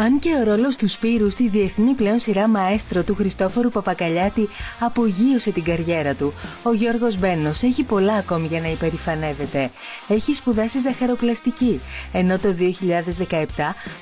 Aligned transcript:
Αν 0.00 0.18
και 0.18 0.34
ο 0.34 0.44
ρόλος 0.44 0.76
του 0.76 0.88
Σπύρου 0.88 1.30
στη 1.30 1.48
διεθνή 1.48 1.92
πλέον 1.94 2.18
σειρά 2.18 2.48
μαέστρο 2.48 3.02
του 3.02 3.14
Χριστόφορου 3.14 3.70
Παπακαλιάτη 3.70 4.48
απογείωσε 4.80 5.50
την 5.50 5.64
καριέρα 5.64 6.14
του, 6.14 6.32
ο 6.62 6.72
Γιώργος 6.72 7.18
Μπένος 7.18 7.62
έχει 7.62 7.82
πολλά 7.82 8.12
ακόμη 8.12 8.46
για 8.46 8.60
να 8.60 8.68
υπερηφανεύεται. 8.68 9.70
Έχει 10.08 10.32
σπουδάσει 10.32 10.78
ζαχαροπλαστική, 10.78 11.80
ενώ 12.12 12.38
το 12.38 12.54
2017 13.28 13.44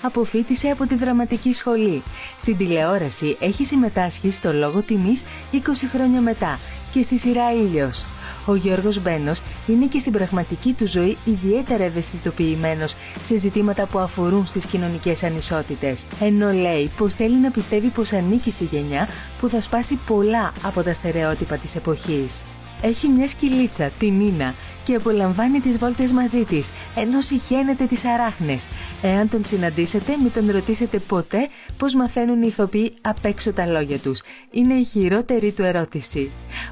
αποφύτησε 0.03 0.69
από 0.69 0.87
τη 0.87 0.95
δραματική 0.95 1.53
σχολή. 1.53 2.03
Στην 2.37 2.57
τηλεόραση 2.57 3.37
έχει 3.41 3.65
συμμετάσχει 3.65 4.31
στο 4.31 4.53
Λόγο 4.53 4.81
Τιμής 4.81 5.25
20 5.53 5.57
χρόνια 5.93 6.21
μετά 6.21 6.59
και 6.93 7.03
στη 7.03 7.19
σειρά 7.19 7.53
Ήλιος. 7.53 8.05
Ο 8.47 8.55
Γιώργος 8.55 9.03
Μπένος 9.03 9.43
είναι 9.67 9.87
και 9.87 9.99
στην 9.99 10.13
πραγματική 10.13 10.73
του 10.73 10.87
ζωή 10.87 11.17
ιδιαίτερα 11.25 11.85
ευαισθητοποιημένος 11.85 12.95
σε 13.23 13.37
ζητήματα 13.37 13.87
που 13.87 13.99
αφορούν 13.99 14.47
στις 14.47 14.67
κοινωνικές 14.67 15.23
ανισότητες. 15.23 16.07
Ενώ 16.21 16.53
λέει 16.53 16.91
πως 16.97 17.15
θέλει 17.15 17.37
να 17.37 17.51
πιστεύει 17.51 17.89
πως 17.89 18.13
ανήκει 18.13 18.51
στη 18.51 18.65
γενιά 18.65 19.09
που 19.41 19.49
θα 19.49 19.61
σπάσει 19.61 19.99
πολλά 20.07 20.53
από 20.63 20.83
τα 20.83 20.93
στερεότυπα 20.93 21.57
της 21.57 21.77
εποχής. 21.77 22.45
Έχει 22.83 23.09
μια 23.09 23.27
σκυλίτσα, 23.27 23.91
τη 23.99 24.11
Νίνα, 24.11 24.55
και 24.85 24.95
απολαμβάνει 24.95 25.61
τις 25.61 25.79
βόλτες 25.79 26.13
μαζί 26.13 26.45
της, 26.45 26.73
ενώ 26.97 27.21
συχαίνεται 27.21 27.85
τις 27.85 28.05
αράχνες. 28.05 28.69
Εάν 29.03 29.29
τον 29.29 29.45
συναντήσετε, 29.45 30.17
μην 30.23 30.33
τον 30.33 30.51
ρωτήσετε 30.51 30.99
ποτέ 30.99 31.49
πώς 31.79 31.95
μαθαίνουν 31.95 32.43
οι 32.43 32.47
ηθοποιοί 32.47 32.95
απ' 33.01 33.25
έξω 33.25 33.53
τα 33.53 33.67
λόγια 33.67 33.99
τους. 33.99 34.23
Είναι 34.51 34.75
η 34.75 34.85
χειρότερη 34.85 35.53
του 35.53 35.63
ερώτηση. 35.63 36.31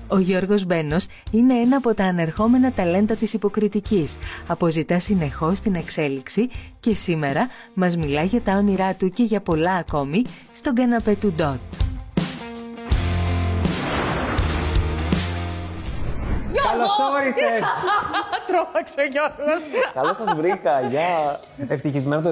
Ο 0.08 0.18
Γιώργος 0.18 0.64
Μπένος 0.64 1.06
είναι 1.30 1.54
ένα 1.54 1.77
από 1.77 1.94
τα 1.94 2.05
ανερχόμενα 2.05 2.72
ταλέντα 2.72 3.14
της 3.14 3.32
υποκριτικής. 3.32 4.16
Αποζητά 4.46 4.98
συνεχώς 4.98 5.60
την 5.60 5.74
εξέλιξη 5.74 6.48
και 6.80 6.94
σήμερα 6.94 7.48
μας 7.74 7.96
μιλά 7.96 8.22
για 8.22 8.41
τα 8.41 8.52
όνειρά 8.52 8.94
του 8.94 9.11
και 9.11 9.22
για 9.22 9.41
πολλά 9.41 9.74
ακόμη 9.74 10.22
στον 10.52 10.74
καναπέ 10.74 11.16
του 11.20 11.33
Ντότ. 11.33 11.83
Καλώ 16.98 17.14
όρισε! 17.17 17.48
Τρόμαξε 18.48 18.95
ο 19.00 19.05
Γιώργος. 19.12 19.62
Καλώς 19.95 20.17
σας 20.17 20.34
βρήκα. 20.37 20.81
Γεια. 20.81 21.41
Ευτυχισμένο 21.69 22.23
το 22.23 22.31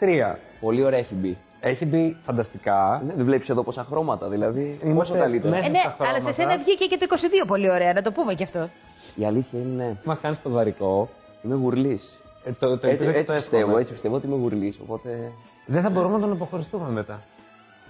2023. 0.00 0.34
Πολύ 0.60 0.82
ωραία 0.84 0.98
έχει 0.98 1.14
μπει. 1.14 1.38
Έχει 1.60 1.86
μπει 1.86 2.16
φανταστικά. 2.24 3.02
Ναι, 3.06 3.12
δεν 3.16 3.24
βλέπεις 3.24 3.48
εδώ 3.48 3.62
πόσα 3.62 3.84
χρώματα, 3.90 4.28
δηλαδή. 4.28 4.78
Είμαστε 4.84 4.94
Πόσο 5.12 5.14
καλύτερα. 5.22 5.54
μέσα 5.56 5.66
Ε, 5.66 5.70
ναι, 5.70 5.78
στα 5.78 5.94
αλλά 5.98 6.06
σε 6.06 6.18
χρώματα. 6.18 6.32
σένα 6.32 6.56
βγήκε 6.58 6.84
και 6.86 6.96
το 6.98 7.06
22 7.42 7.46
πολύ 7.46 7.70
ωραία, 7.70 7.92
να 7.92 8.02
το 8.02 8.12
πούμε 8.12 8.34
και 8.34 8.42
αυτό. 8.44 8.68
Η 9.14 9.24
αλήθεια 9.24 9.58
είναι. 9.60 9.96
Μας 10.04 10.20
κάνεις 10.20 10.38
ποδαρικό. 10.38 11.08
Είμαι 11.42 11.54
γουρλής. 11.54 12.20
Ε, 12.44 12.52
το, 12.52 12.66
το 12.66 12.72
Έτσι, 12.74 12.88
ελπίζω 12.88 13.10
και 13.10 13.16
έτσι 13.18 13.30
το 13.30 13.32
πιστεύω, 13.34 13.60
εύχομαι. 13.62 13.80
έτσι 13.80 13.92
πιστεύω 13.92 14.14
ότι 14.14 14.26
είμαι 14.26 14.36
γουρλής. 14.36 14.78
Οπότε. 14.82 15.32
Δεν 15.66 15.82
θα 15.82 15.90
μπορούμε 15.90 16.14
να 16.14 16.20
τον 16.20 16.32
αποχωριστούμε 16.32 16.90
μετά. 16.90 17.22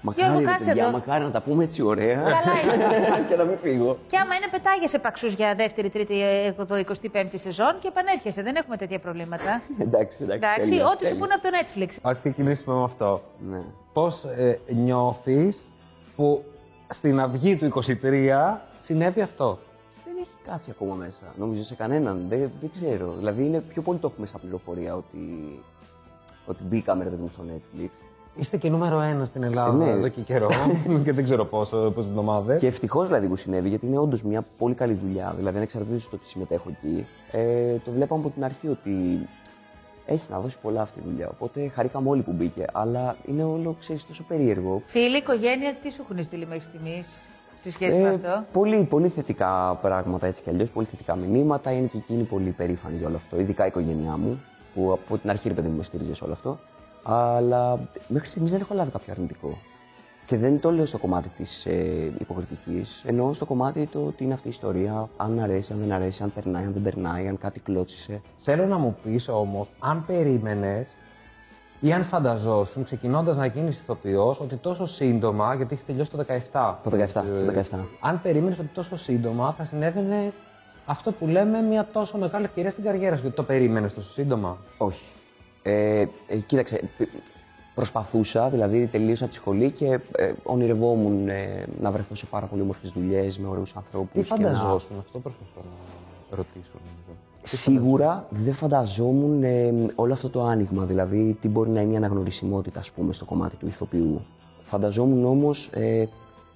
Μακάρι, 0.00 0.38
ρε 0.38 0.44
κάτσε 0.44 0.64
παιδιά, 0.66 0.82
εδώ. 0.82 0.92
μακάρι 0.92 1.24
να 1.24 1.30
τα 1.30 1.40
πούμε 1.42 1.64
έτσι 1.64 1.82
ωραία. 1.82 2.14
Καλά 2.16 2.54
είμαστε. 2.64 3.24
και 3.28 3.36
να 3.36 3.44
μην 3.44 3.58
φύγω. 3.58 3.98
Και 4.08 4.16
άμα 4.16 4.34
είναι 4.34 4.46
πετάγεσαι 4.50 4.98
παξούς 4.98 5.32
για 5.32 5.54
δεύτερη, 5.54 5.90
τρίτη, 5.90 6.22
εδώ 6.22 6.76
25η 7.12 7.26
σεζόν 7.34 7.76
και 7.80 7.88
επανέρχεσαι. 7.88 8.42
Δεν 8.42 8.56
έχουμε 8.56 8.76
τέτοια 8.76 8.98
προβλήματα. 8.98 9.62
εντάξει, 9.84 10.22
εντάξει. 10.22 10.36
Εντάξει, 10.48 10.68
τέλεια, 10.68 10.86
ό,τι 10.86 11.06
σου 11.06 11.12
τέλεια. 11.12 11.18
πούνε 11.18 11.34
από 11.34 11.42
το 11.42 11.48
Netflix. 11.60 12.08
Α 12.08 12.12
ξεκινήσουμε 12.20 12.76
με 12.76 12.84
αυτό. 12.84 13.20
Ναι. 13.50 13.60
Πώς 13.92 14.24
ε, 14.24 14.60
νιώθεις 14.68 15.66
που 16.16 16.44
στην 16.88 17.20
αυγή 17.20 17.56
του 17.56 17.82
23 18.02 18.56
συνέβη 18.80 19.20
αυτό; 19.20 19.58
Δεν 20.04 20.14
έχει 20.20 20.36
κάτσει 20.50 20.70
ακόμα 20.70 20.94
μέσα. 20.94 21.24
Νομίζω 21.38 21.62
σε 21.64 21.74
κανέναν. 21.74 22.24
Δεν, 22.28 22.50
δεν 22.60 22.70
ξέρω. 22.70 23.14
Δηλαδή 23.18 23.42
είναι 23.44 23.60
πιο 23.60 23.82
πολύ 23.82 23.98
το 23.98 24.08
έχουμε 24.12 24.26
σαν 24.26 24.40
πληροφορία 24.40 24.94
ότι, 24.94 25.18
ότι 26.46 26.62
μπήκαμε 26.64 27.04
ρε 27.04 27.10
παιδί 27.10 27.22
μου 27.22 27.28
στο 27.28 27.42
Netflix. 27.48 27.88
Είστε 28.38 28.56
και 28.56 28.68
νούμερο 28.68 29.00
ένα 29.00 29.24
στην 29.24 29.42
Ελλάδα 29.42 29.84
Ε, 29.84 29.86
ναι. 29.86 29.90
εδώ 29.90 30.08
και 30.08 30.20
καιρό 30.20 30.48
και 31.04 31.12
δεν 31.12 31.24
ξέρω 31.24 31.44
πόσο, 31.44 31.90
πόσε 31.94 32.08
εβδομάδες. 32.08 32.60
Και 32.60 32.66
ευτυχώς 32.66 33.06
δηλαδή 33.06 33.26
που 33.26 33.36
συνέβη, 33.36 33.68
γιατί 33.68 33.86
είναι 33.86 33.98
όντως 33.98 34.22
μια 34.22 34.44
πολύ 34.58 34.74
καλή 34.74 34.94
δουλειά. 34.94 35.34
Δηλαδή, 35.36 35.56
ανεξαρτήτω 35.56 35.96
του 35.96 36.10
ότι 36.12 36.24
συμμετέχω 36.26 36.68
εκεί, 36.68 37.06
ε, 37.32 37.74
το 37.84 37.90
βλέπαμε 37.90 38.20
από 38.24 38.30
την 38.30 38.44
αρχή 38.44 38.68
ότι 38.68 39.28
έχει 40.06 40.26
να 40.30 40.38
δώσει 40.40 40.58
πολλά 40.62 40.82
αυτή 40.82 40.98
η 40.98 41.02
δουλειά. 41.06 41.28
Οπότε 41.28 41.68
χαρήκαμε 41.68 42.08
όλοι 42.08 42.22
που 42.22 42.32
μπήκε. 42.32 42.64
Αλλά 42.72 43.16
είναι 43.26 43.44
όλο, 43.44 43.76
ξέρεις, 43.78 44.06
τόσο 44.06 44.24
περίεργο. 44.28 44.82
Φίλοι, 44.86 45.16
οικογένεια, 45.16 45.74
τι 45.82 45.90
σου 45.92 46.04
έχουν 46.10 46.24
στείλει 46.24 46.46
μέχρι 46.46 46.62
στιγμής 46.64 47.30
σε 47.56 47.70
σχέση 47.70 47.98
Ε, 47.98 48.00
με 48.02 48.08
αυτό; 48.08 48.44
Πολύ, 48.52 48.84
πολύ 48.84 49.08
θετικά 49.08 49.78
πράγματα 49.82 50.26
έτσι 50.26 50.42
κι 50.42 50.50
αλλιώς, 50.50 50.70
πολύ 50.70 50.86
θετικά 50.86 51.16
μηνύματα. 51.16 51.70
Είναι 51.72 51.86
και 51.86 51.96
εκείνη 51.96 52.22
πολύ 52.22 52.50
περήφανη 52.50 52.96
για 52.96 53.06
όλο 53.06 53.16
αυτό, 53.16 53.40
ειδικά 53.40 53.64
η 53.64 53.66
οικογένειά 53.66 54.16
μου, 54.16 54.40
που 54.74 54.92
από 54.92 55.18
την 55.18 55.30
αρχή 55.30 55.48
ρε 55.48 55.54
παιδί 55.54 55.68
μου 55.68 55.76
με 55.76 55.82
στήριζε 55.82 56.14
σε 56.14 56.24
όλο 56.24 56.32
αυτό. 56.32 56.58
Αλλά 57.10 57.80
μέχρι 58.08 58.28
στιγμής 58.28 58.50
δεν 58.50 58.60
έχω 58.60 58.74
λάβει 58.74 58.90
κάποιο 58.90 59.12
αρνητικό. 59.12 59.58
Και 60.26 60.36
δεν 60.36 60.60
το 60.60 60.70
λέω 60.70 60.84
στο 60.84 60.98
κομμάτι 60.98 61.28
της 61.28 61.66
ε, 61.66 62.12
υποκριτικής. 62.18 63.02
Εννοώ 63.06 63.32
στο 63.32 63.44
κομμάτι 63.44 63.86
το 63.86 64.04
ότι 64.06 64.24
είναι 64.24 64.34
αυτή 64.34 64.46
η 64.46 64.50
ιστορία. 64.50 65.08
Αν 65.16 65.40
αρέσει, 65.40 65.72
αν 65.72 65.78
δεν 65.78 65.92
αρέσει, 65.92 66.22
αν 66.22 66.32
περνάει, 66.34 66.64
αν 66.64 66.72
δεν 66.72 66.82
περνάει, 66.82 67.28
αν 67.28 67.38
κάτι 67.38 67.60
κλώτσισε. 67.60 68.20
Θέλω 68.38 68.66
να 68.66 68.78
μου 68.78 68.96
πεις 69.02 69.28
όμως, 69.28 69.70
αν 69.78 70.04
περίμενες 70.06 70.96
ή 71.80 71.92
αν 71.92 72.02
φανταζόσουν, 72.02 72.84
ξεκινώντας 72.84 73.36
να 73.36 73.46
γίνεις 73.46 73.80
ηθοποιός, 73.80 74.40
ότι 74.40 74.56
τόσο 74.56 74.86
σύντομα, 74.86 75.54
γιατί 75.54 75.74
έχεις 75.74 75.86
τελειώσει 75.86 76.10
το 76.10 76.24
17. 76.52 76.74
Το 76.82 76.90
17, 76.90 77.24
το 77.46 77.52
17. 77.52 77.84
Αν 78.00 78.22
περίμενες 78.22 78.58
ότι 78.58 78.68
τόσο 78.68 78.96
σύντομα 78.96 79.52
θα 79.52 79.64
συνέβαινε 79.64 80.32
αυτό 80.86 81.12
που 81.12 81.26
λέμε 81.26 81.60
μια 81.60 81.88
τόσο 81.92 82.18
μεγάλη 82.18 82.44
ευκαιρία 82.44 82.70
στην 82.70 82.84
καριέρα 82.84 83.14
σου. 83.14 83.20
Γιατί 83.20 83.36
το 83.36 83.42
περίμενες 83.42 83.94
τόσο 83.94 84.10
σύντομα; 84.10 84.58
Όχι. 84.78 85.12
Ε, 85.68 86.00
ε, 86.26 86.36
κοίταξε, 86.46 86.80
π- 86.98 87.08
προσπαθούσα, 87.74 88.48
δηλαδή 88.48 88.86
τελείωσα 88.86 89.26
τη 89.26 89.34
σχολή 89.34 89.70
και 89.70 89.98
ε, 90.16 90.32
ονειρευόμουν 90.42 91.28
ε, 91.28 91.64
να 91.80 91.90
βρεθώ 91.90 92.14
σε 92.14 92.26
πάρα 92.26 92.46
πολύ 92.46 92.62
όμορφες 92.62 92.90
δουλειές, 92.90 93.38
με 93.38 93.48
ωραίους 93.48 93.76
ανθρώπους. 93.76 94.28
Τι 94.28 94.34
και 94.34 94.42
να- 94.42 94.48
φανταζόσουν, 94.48 94.96
αυτό 94.98 95.18
προσπαθώ 95.18 95.60
να 96.30 96.36
ρωτήσω 96.36 96.72
νομίζω. 96.74 97.20
Σίγουρα 97.42 98.26
δεν 98.30 98.54
φανταζόμουν 98.54 99.42
ε, 99.42 99.72
όλο 99.94 100.12
αυτό 100.12 100.28
το 100.30 100.42
άνοιγμα, 100.42 100.84
δηλαδή 100.84 101.36
τι 101.40 101.48
μπορεί 101.48 101.70
να 101.70 101.80
είναι 101.80 101.92
η 101.92 101.96
αναγνωρισιμότητα, 101.96 102.78
ας 102.80 102.90
πούμε, 102.92 103.12
στο 103.12 103.24
κομμάτι 103.24 103.56
του 103.56 103.66
ηθοποιού. 103.66 104.20
Φανταζόμουν 104.62 105.24
όμως 105.24 105.66
ε, 105.72 106.04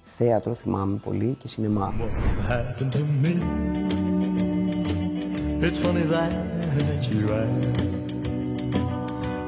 θέατρο, 0.03 0.53
θυμάμαι 0.53 0.95
πολύ, 1.03 1.35
και 1.39 1.47
σινεμά. 1.47 1.93
happened 2.49 2.91
to 2.93 3.27
me; 3.27 3.33
It's 5.67 5.79
funny 5.85 6.03
that 6.13 6.31
you 7.11 7.25
ask. 7.41 8.02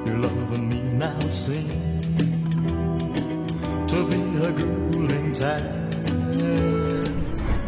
You're 0.05 0.21
loving 0.21 0.65
me 0.69 0.79
now, 1.03 1.19
seem 1.43 1.67
to 3.91 3.97
be 4.09 4.19
a 4.47 4.51
grueling 4.57 5.29
task. 5.39 5.83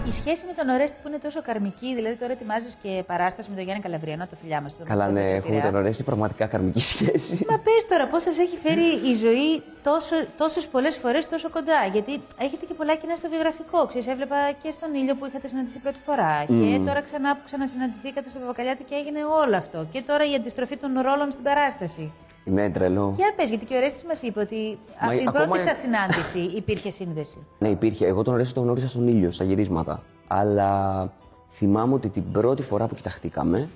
Η 0.07 0.11
σχέση 0.11 0.43
με 0.45 0.53
τον 0.53 0.69
Ορέστη 0.69 0.97
που 1.01 1.07
είναι 1.07 1.17
τόσο 1.17 1.41
καρμική, 1.41 1.95
δηλαδή 1.95 2.15
τώρα 2.15 2.31
ετοιμάζεις 2.31 2.77
και 2.81 3.03
παράσταση 3.07 3.49
με 3.49 3.55
τον 3.55 3.63
Γιάννη 3.63 3.83
Καλαβριανό, 3.83 4.27
το 4.27 4.35
φιλιά 4.41 4.61
μας. 4.61 4.75
Καλά, 4.83 5.07
ναι, 5.09 5.29
έχουμε 5.35 5.61
τον 5.61 5.75
Ορέστη 5.75 6.03
πραγματικά 6.03 6.45
καρμική 6.45 6.79
σχέση. 6.93 7.45
Μα 7.49 7.57
πες 7.59 7.87
τώρα, 7.89 8.07
πώς 8.07 8.21
σας 8.21 8.37
έχει 8.39 8.57
φέρει 8.63 8.87
η 9.11 9.13
ζωή 9.15 9.63
τόσο, 9.83 10.15
τόσες 10.37 10.67
πολλές 10.67 10.95
φορές 10.97 11.27
τόσο 11.27 11.49
κοντά; 11.49 11.85
Γιατί 11.91 12.21
έχετε 12.37 12.65
και 12.65 12.73
πολλά 12.73 12.95
κοινά 12.95 13.15
στο 13.15 13.29
βιογραφικό. 13.29 13.85
Ξέρεις, 13.85 14.07
έβλεπα 14.07 14.35
και 14.63 14.71
στον 14.71 14.93
ήλιο 14.93 15.15
που 15.15 15.25
είχατε 15.25 15.47
συναντηθεί 15.47 15.79
πρώτη 15.79 15.99
φορά. 16.05 16.45
Και 16.45 16.81
τώρα 16.85 17.01
ξανά 17.01 17.35
που 17.35 17.41
ξανασυναντηθήκατε 17.45 18.29
στο 18.29 18.39
Παπακαλιάτη 18.39 18.83
και 18.83 18.95
έγινε 18.95 19.19
όλο 19.43 19.55
αυτό. 19.57 19.87
Και 19.91 20.01
τώρα 20.01 20.23
η 20.31 20.33
αντιστροφή 20.35 20.77
των 20.77 20.91
ρόλων 21.07 21.31
στην 21.31 21.43
παράσταση. 21.43 22.11
Ναι, 22.51 22.69
τρελό. 22.69 23.13
Για 23.15 23.33
πες, 23.35 23.49
γιατί 23.49 23.65
και 23.65 23.75
ο 23.75 23.79
Ρέστης 23.79 24.03
μας 24.03 24.21
είπε 24.21 24.39
ότι 24.39 24.77
από 24.99 25.17
την 25.17 25.27
ακόμα 25.27 25.45
πρώτη 25.45 25.59
είναι- 25.59 25.69
σας 25.69 25.77
συνάντηση 25.77 26.39
υπήρχε 26.39 26.89
σύνδεση. 26.89 27.37
Ναι, 27.59 27.67
υπήρχε. 27.69 28.05
Εγώ 28.05 28.23
τον 28.23 28.33
Ορέστη 28.33 28.53
τον 28.53 28.63
γνώρισα 28.63 28.87
στον 28.87 29.07
ήλιο, 29.07 29.31
στα 29.31 29.43
γυρίσματα. 29.43 30.03
Αλλά 30.27 31.11
θυμάμαι 31.49 31.93
ότι 31.93 32.09
την 32.09 32.31
πρώτη 32.31 32.61
φορά 32.61 32.87
που 32.87 32.95
κοιταχτήκαμε, 32.95 33.69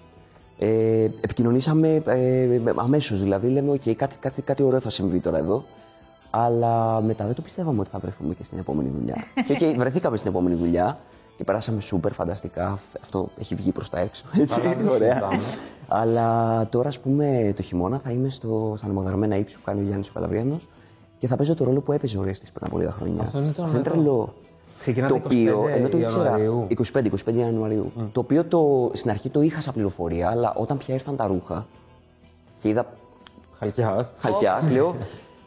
ε, 0.60 1.04
επικοινωνήσαμε 1.04 2.02
ε, 2.06 2.60
αμέσως. 2.76 3.22
Δηλαδή, 3.22 3.48
λέμε: 3.48 3.72
OK, 3.72 3.94
κάτι, 3.94 4.16
κάτι, 4.20 4.42
κάτι 4.42 4.64
ωραίο 4.64 4.80
θα 4.80 4.90
συμβεί 4.90 5.20
τώρα 5.20 5.38
εδώ. 5.38 5.66
Αλλά 6.30 7.02
μετά 7.02 7.26
δεν 7.26 7.34
το 7.36 7.42
πιστεύαμε 7.42 7.80
ότι 7.80 7.90
θα 7.90 8.00
βρεθούμε 8.00 8.34
και 8.34 8.44
στην 8.44 8.58
επόμενη 8.58 8.92
δουλειά. 9.00 9.16
και 9.48 9.58
okay, 9.60 9.76
βρεθήκαμε 9.78 10.18
στην 10.18 10.30
επόμενη 10.30 10.56
δουλειά 10.56 11.00
και 11.38 11.44
περάσαμε 11.44 11.82
σούπερ 11.82 12.14
φανταστικά. 12.14 12.80
Αυτό 13.02 13.30
έχει 13.40 13.56
βγει 13.56 13.72
προς 13.72 13.90
τα 13.90 14.00
έξω. 14.00 14.26
Έτσι, 14.40 14.62
Καλά, 14.62 14.74
δεν 14.76 14.88
ωραία. 14.90 15.28
Συζητάμε. 15.92 16.20
Αλλά 16.20 16.68
τώρα, 16.70 16.88
ας 16.88 17.00
πούμε, 17.00 17.54
το 17.56 17.62
χειμώνα 17.62 18.00
θα 18.00 18.12
είμαι 18.12 18.30
στο, 18.30 18.74
στα 18.78 18.86
ανεμοδαρμένα 18.86 19.36
ύψη 19.36 19.56
που 19.56 19.62
κάνει 19.66 19.80
ο 19.80 19.84
Γιάννης 19.84 20.10
ο 20.10 20.12
Καλαβριάνος 20.14 20.70
και 21.18 21.28
θα 21.28 21.36
παίζω 21.36 21.56
το 21.56 21.64
ρόλο 21.64 21.80
που 21.80 21.92
έπαιζε 21.92 22.18
ο 22.18 22.24
Ρέστης 22.24 22.52
πριν 22.52 22.68
από 22.68 22.78
λίγα 22.78 22.92
χρόνια. 22.92 23.22
Αυτό 23.22 23.38
είναι 23.38 23.52
το 23.52 23.64
Αυτό 23.64 23.78
είναι 23.78 23.88
ωραίο. 23.90 24.02
τρελό. 24.02 24.34
Ξεκινάτε 24.80 25.14
το 25.14 25.22
οποίο, 25.26 25.64
25 25.64 25.68
ενώ 25.76 25.90
το 25.90 25.98
ήξερα, 25.98 26.24
Ιανουαρίου. 26.24 26.68
25, 26.94 27.06
25 27.32 27.34
Ιανουαρίου. 27.36 27.92
Το 28.12 28.20
οποίο 28.20 28.46
το, 28.46 28.92
στην 28.94 29.10
αρχή 29.10 29.30
το 29.30 29.42
είχα 29.42 29.60
σαν 29.60 29.74
πληροφορία, 29.74 30.30
αλλά 30.30 30.54
όταν 30.56 30.78
πια 30.78 30.94
ήρθαν 30.94 31.16
τα 31.16 31.28
ρούχα 31.28 31.66
και 32.62 32.70
είδα 32.70 32.86
Χαλκιάς. 33.60 34.12
χαλκιάς, 34.18 34.72
λέω. 34.72 34.96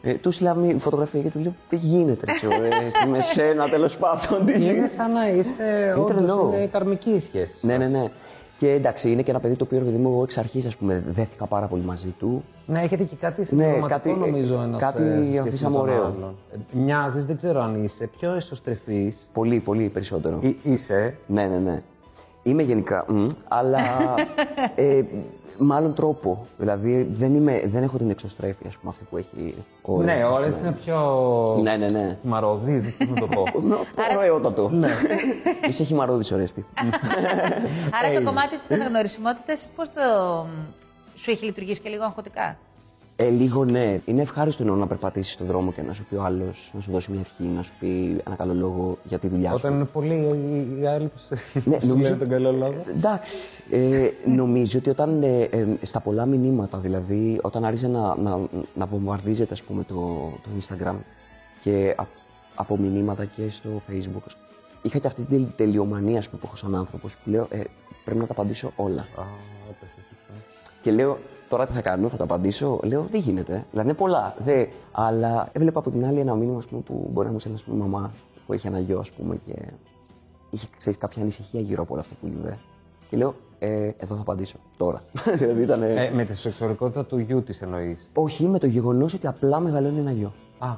Ε, 0.01 0.13
του 0.13 0.31
στείλα 0.31 0.53
μια 0.55 0.77
φωτογραφία 0.77 1.21
και 1.21 1.29
του 1.29 1.39
λέω: 1.39 1.53
Τι 1.69 1.75
γίνεται, 1.75 2.25
έτσι, 2.31 2.45
ωραία, 2.47 3.07
με 3.09 3.19
σένα 3.19 3.69
τέλος 3.69 3.97
πάντων. 3.97 4.45
Τι 4.45 4.53
Είναι 4.53 4.63
γίνεται; 4.63 4.87
σαν 4.87 5.11
να 5.11 5.29
είστε 5.29 5.93
όντως 5.97 6.07
τρελό. 6.15 6.51
είναι 6.53 6.65
καρμική 6.65 7.09
η 7.09 7.19
σχέση. 7.19 7.65
Ναι, 7.67 7.77
ναι, 7.77 7.87
ναι. 7.87 8.11
Και 8.57 8.71
εντάξει, 8.71 9.11
είναι 9.11 9.21
και 9.21 9.31
ένα 9.31 9.39
παιδί 9.39 9.55
το 9.55 9.63
οποίο, 9.63 9.77
ρε 9.79 9.83
παιδί 9.85 9.97
μου, 9.97 10.09
εγώ 10.11 10.23
εξ 10.23 10.37
αρχής, 10.37 10.65
ας 10.65 10.75
πούμε, 10.77 11.03
δέθηκα 11.07 11.45
πάρα 11.45 11.67
πολύ 11.67 11.83
μαζί 11.83 12.09
του. 12.19 12.43
Ναι, 12.65 12.81
έχετε 12.81 13.03
και 13.03 13.15
κάτι 13.15 13.39
Ναι, 13.39 13.45
συμπληρωματικό 13.45 13.87
κάτι- 13.89 14.09
νομίζω 14.19 14.61
ένας 14.61 14.81
κάτι 14.81 15.03
ε, 15.03 15.15
σε 15.15 15.21
σχέση 15.23 15.37
αφήσαμε 15.37 15.69
με 15.77 15.81
τον 15.81 15.89
ωραίο. 15.89 16.03
άλλον. 16.05 16.35
Ε, 16.53 16.77
Μοιάζεις, 16.77 17.25
δεν 17.25 17.37
ξέρω 17.37 17.61
αν 17.61 17.83
είσαι, 17.83 18.09
πιο 18.19 18.31
εσωστρεφής. 18.33 19.29
Πολύ, 19.33 19.59
πολύ 19.59 19.89
περισσότερο. 19.89 20.39
Ή- 20.41 20.57
Είσαι. 20.63 21.15
Ναι, 21.27 21.43
ναι, 21.47 21.57
ναι. 21.57 21.81
Είμαι 22.47 22.61
γενικά, 22.63 23.05
μ, 23.07 23.27
αλλά 23.47 23.79
ε, 24.75 25.01
με 25.57 25.75
άλλον 25.75 25.93
τρόπο. 25.93 26.45
Δηλαδή 26.57 27.09
δεν, 27.13 27.35
είμαι, 27.35 27.61
δεν 27.65 27.83
έχω 27.83 27.97
την 27.97 28.09
εξωστρέφεια, 28.09 28.67
ας 28.67 28.77
πούμε, 28.77 28.91
αυτή 28.91 29.03
που 29.09 29.17
έχει 29.17 29.55
ο 29.81 29.93
Ωρες, 29.93 30.05
Ναι, 30.05 30.13
ας 30.13 30.21
πούμε. 30.27 30.35
όλες 30.35 30.59
είναι 30.59 30.71
πιο 30.71 31.59
Ναι, 31.61 31.75
ναι, 31.75 31.85
ναι. 31.85 32.17
μαροδείς, 32.23 32.97
πώς 32.97 33.07
να 33.07 33.15
το 33.19 33.27
πω. 33.27 33.43
Ναι, 33.67 33.75
Ωραιότατο. 34.17 34.69
Ναι. 34.69 34.87
Είσαι 35.69 35.83
χυμαρόδης, 35.83 36.31
Ορέστη. 36.31 36.65
Άρα 38.03 38.13
το 38.19 38.23
κομμάτι 38.23 38.57
της 38.57 38.71
αναγνωρισιμότητας, 38.71 39.67
πώς 39.75 39.89
το. 39.89 40.01
σου 41.15 41.31
έχει 41.31 41.45
λειτουργήσει 41.45 41.81
και 41.81 41.89
λίγο 41.89 42.03
αγχωτικά; 42.03 42.57
Ε, 43.17 43.29
λίγο 43.29 43.63
ναι. 43.65 43.99
Είναι 44.05 44.21
ευχάριστο 44.21 44.63
εννοώ 44.63 44.77
να 44.77 44.87
περπατήσεις 44.87 45.33
στον 45.33 45.47
δρόμο 45.47 45.71
και 45.71 45.81
να 45.81 45.93
σου 45.93 46.05
πει 46.09 46.15
ο 46.15 46.23
άλλος, 46.23 46.71
να 46.73 46.81
σου 46.81 46.91
δώσει 46.91 47.11
μια 47.11 47.19
ευχή, 47.19 47.43
να 47.43 47.61
σου 47.61 47.73
πει 47.79 48.21
ένα 48.27 48.35
καλό 48.35 48.53
λόγο 48.53 48.97
για 49.03 49.19
τη 49.19 49.27
δουλειά 49.27 49.49
σου. 49.49 49.55
Όταν 49.55 49.73
είναι 49.73 49.85
πολύ 49.85 50.13
οι- 50.13 50.81
οι 50.81 50.85
άλλοι 50.85 51.07
που 51.07 51.17
σε- 51.17 51.59
Ναι, 51.65 51.75
που 51.77 51.81
σου 51.81 51.87
νομίζω- 51.87 52.09
λένε 52.09 52.19
τον 52.19 52.29
καλό 52.29 52.51
λόγο. 52.51 52.83
Εντάξει. 52.95 53.63
Ε, 53.71 54.09
νομίζω 54.25 54.79
ότι 54.79 54.89
όταν 54.89 55.23
ε, 55.23 55.41
ε, 55.41 55.65
στα 55.81 55.99
πολλά 55.99 56.25
μηνύματα, 56.25 56.77
δηλαδή 56.77 57.39
όταν 57.41 57.65
άρχισε 57.65 57.87
να, 57.87 58.15
να, 58.17 58.39
να 58.75 58.85
βομβαρδίζεται 58.85 59.53
ας 59.53 59.63
πούμε, 59.63 59.83
το, 59.83 59.95
το 60.43 60.49
Instagram 60.59 60.95
και 61.61 61.95
α- 61.97 62.05
από 62.55 62.77
μηνύματα 62.77 63.25
και 63.25 63.49
στο 63.49 63.69
Facebook, 63.89 64.31
είχα 64.81 64.99
και 64.99 65.07
αυτή 65.07 65.21
την 65.23 65.37
τελ- 65.37 65.55
τελειομανία 65.55 66.17
ας 66.17 66.25
πούμε, 66.29 66.39
που 66.41 66.45
έχω 66.47 66.55
σαν 66.55 66.75
άνθρωπος 66.75 67.17
που 67.17 67.29
λέω 67.29 67.47
ε, 67.49 67.61
πρέπει 68.03 68.19
να 68.19 68.25
τα 68.25 68.31
απαντήσω 68.33 68.71
όλα. 68.75 69.01
Α, 69.01 69.23
έπεσε 69.69 69.95
εσύ. 69.99 70.09
Και 70.85 70.91
λέω, 70.91 71.17
τώρα 71.49 71.65
τι 71.65 71.73
θα 71.73 71.81
κάνω, 71.81 72.09
θα 72.09 72.17
τα 72.17 72.23
απαντήσω. 72.23 72.79
Λέω, 72.83 73.07
δεν 73.11 73.19
γίνεται. 73.19 73.65
Δηλαδή 73.71 73.89
είναι 73.89 73.97
πολλά. 73.97 74.35
Δε. 74.43 74.65
Αλλά 74.91 75.49
έβλεπα 75.51 75.79
από 75.79 75.89
την 75.89 76.05
άλλη 76.05 76.19
ένα 76.19 76.35
μήνυμα 76.35 76.57
ας 76.57 76.65
πούμε, 76.65 76.81
που 76.81 77.09
μπορεί 77.11 77.27
να 77.27 77.33
μου 77.33 77.39
στέλνει 77.39 77.57
ας 77.57 77.63
πούμε, 77.63 77.77
η 77.77 77.87
μαμά 77.87 78.11
που 78.45 78.53
έχει 78.53 78.67
ένα 78.67 78.79
γιο, 78.79 78.99
ας 78.99 79.11
πούμε, 79.11 79.35
και 79.45 79.53
είχε 80.49 80.67
ξέρεις, 80.77 80.99
κάποια 80.99 81.21
ανησυχία 81.21 81.59
γύρω 81.59 81.81
από 81.81 81.93
όλο 81.93 82.01
αυτό 82.01 82.15
που 82.21 82.27
είδε. 82.27 82.57
Και 83.09 83.17
λέω, 83.17 83.35
ε, 83.59 83.89
εδώ 83.97 84.15
θα 84.15 84.21
απαντήσω. 84.21 84.57
Τώρα. 84.77 85.01
δηλαδή 85.39 85.61
ήταν. 85.61 85.83
Ε, 85.83 86.11
με 86.13 86.23
τη 86.23 86.35
σεξουαλικότητα 86.35 87.05
του 87.05 87.17
γιού 87.17 87.43
της 87.43 87.61
εννοείς. 87.61 88.09
Όχι, 88.13 88.45
με 88.45 88.59
το 88.59 88.67
γεγονός 88.67 89.13
ότι 89.13 89.27
απλά 89.27 89.59
μεγαλώνει 89.59 89.99
ένα 89.99 90.11
γιο. 90.11 90.33
Α, 90.59 90.69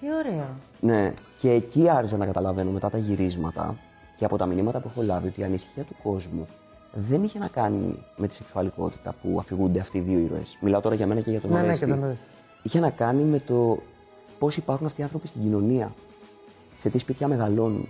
Τι 0.00 0.06
ωραίο. 0.12 0.46
Ναι. 0.80 1.12
Και 1.38 1.50
εκεί 1.50 1.88
άρχισα 1.88 2.16
να 2.16 2.26
καταλαβαίνω 2.26 2.70
μετά 2.70 2.90
τα 2.90 2.98
γυρίσματα 2.98 3.76
και 4.16 4.24
από 4.24 4.36
τα 4.36 4.46
μηνύματα 4.46 4.80
που 4.80 4.90
έχω 4.92 5.02
λάβει 5.02 5.28
ότι 5.28 5.40
η 5.40 5.44
ανησυχία 5.44 5.82
του 5.82 5.96
κόσμου 6.02 6.46
δεν 6.94 7.22
είχε 7.24 7.38
να 7.38 7.48
κάνει 7.48 7.98
με 8.16 8.26
τη 8.26 8.34
σεξουαλικότητα 8.34 9.14
που 9.22 9.36
αφηγούνται 9.38 9.80
αυτοί 9.80 9.98
οι 9.98 10.00
δύο 10.00 10.18
ήρωες. 10.18 10.58
Μιλάω 10.60 10.80
τώρα 10.80 10.94
για 10.94 11.06
μένα 11.06 11.20
και 11.20 11.30
για 11.30 11.40
τον 11.40 11.50
Ναι, 11.50 11.56
ναι, 11.56 11.62
Ορέστη. 11.64 11.84
και 11.84 11.90
τον 11.90 12.02
Ορέστη. 12.02 12.22
Είχε 12.62 12.80
να 12.80 12.90
κάνει 12.90 13.22
με 13.22 13.38
το 13.38 13.78
πώς 14.38 14.56
υπάρχουν 14.56 14.86
αυτοί 14.86 15.00
οι 15.00 15.04
άνθρωποι 15.04 15.26
στην 15.26 15.40
κοινωνία. 15.42 15.94
Σε 16.78 16.90
τι 16.90 16.98
σπίτια 16.98 17.28
μεγαλώνουν. 17.28 17.88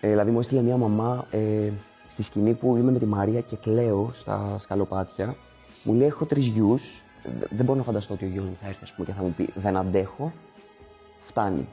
Ε, 0.00 0.08
δηλαδή, 0.08 0.30
μου 0.30 0.38
έστειλε 0.38 0.60
μια 0.62 0.76
μαμά 0.76 1.26
ε, 1.30 1.70
στη 2.06 2.22
σκηνή 2.22 2.52
που 2.54 2.76
είμαι 2.76 2.90
με 2.90 2.98
τη 2.98 3.06
Μαρία 3.06 3.40
και 3.40 3.56
κλαίω 3.56 4.08
στα 4.12 4.56
σκαλοπάτια. 4.58 5.36
Μου 5.82 5.92
λέει: 5.94 6.06
Έχω 6.06 6.24
τρεις 6.24 6.46
γιους. 6.46 7.02
Δεν 7.50 7.64
μπορώ 7.64 7.78
να 7.78 7.84
φανταστώ 7.84 8.14
ότι 8.14 8.24
ο 8.24 8.28
γιος 8.28 8.44
μου 8.44 8.56
θα 8.60 8.66
έρθει 8.68 8.82
ας 8.82 8.92
πούμε, 8.94 9.06
και 9.06 9.12
θα 9.12 9.22
μου 9.22 9.34
πει: 9.36 9.48
Δεν 9.54 9.76
αντέχω. 9.76 10.32
Φτάνει. 11.20 11.68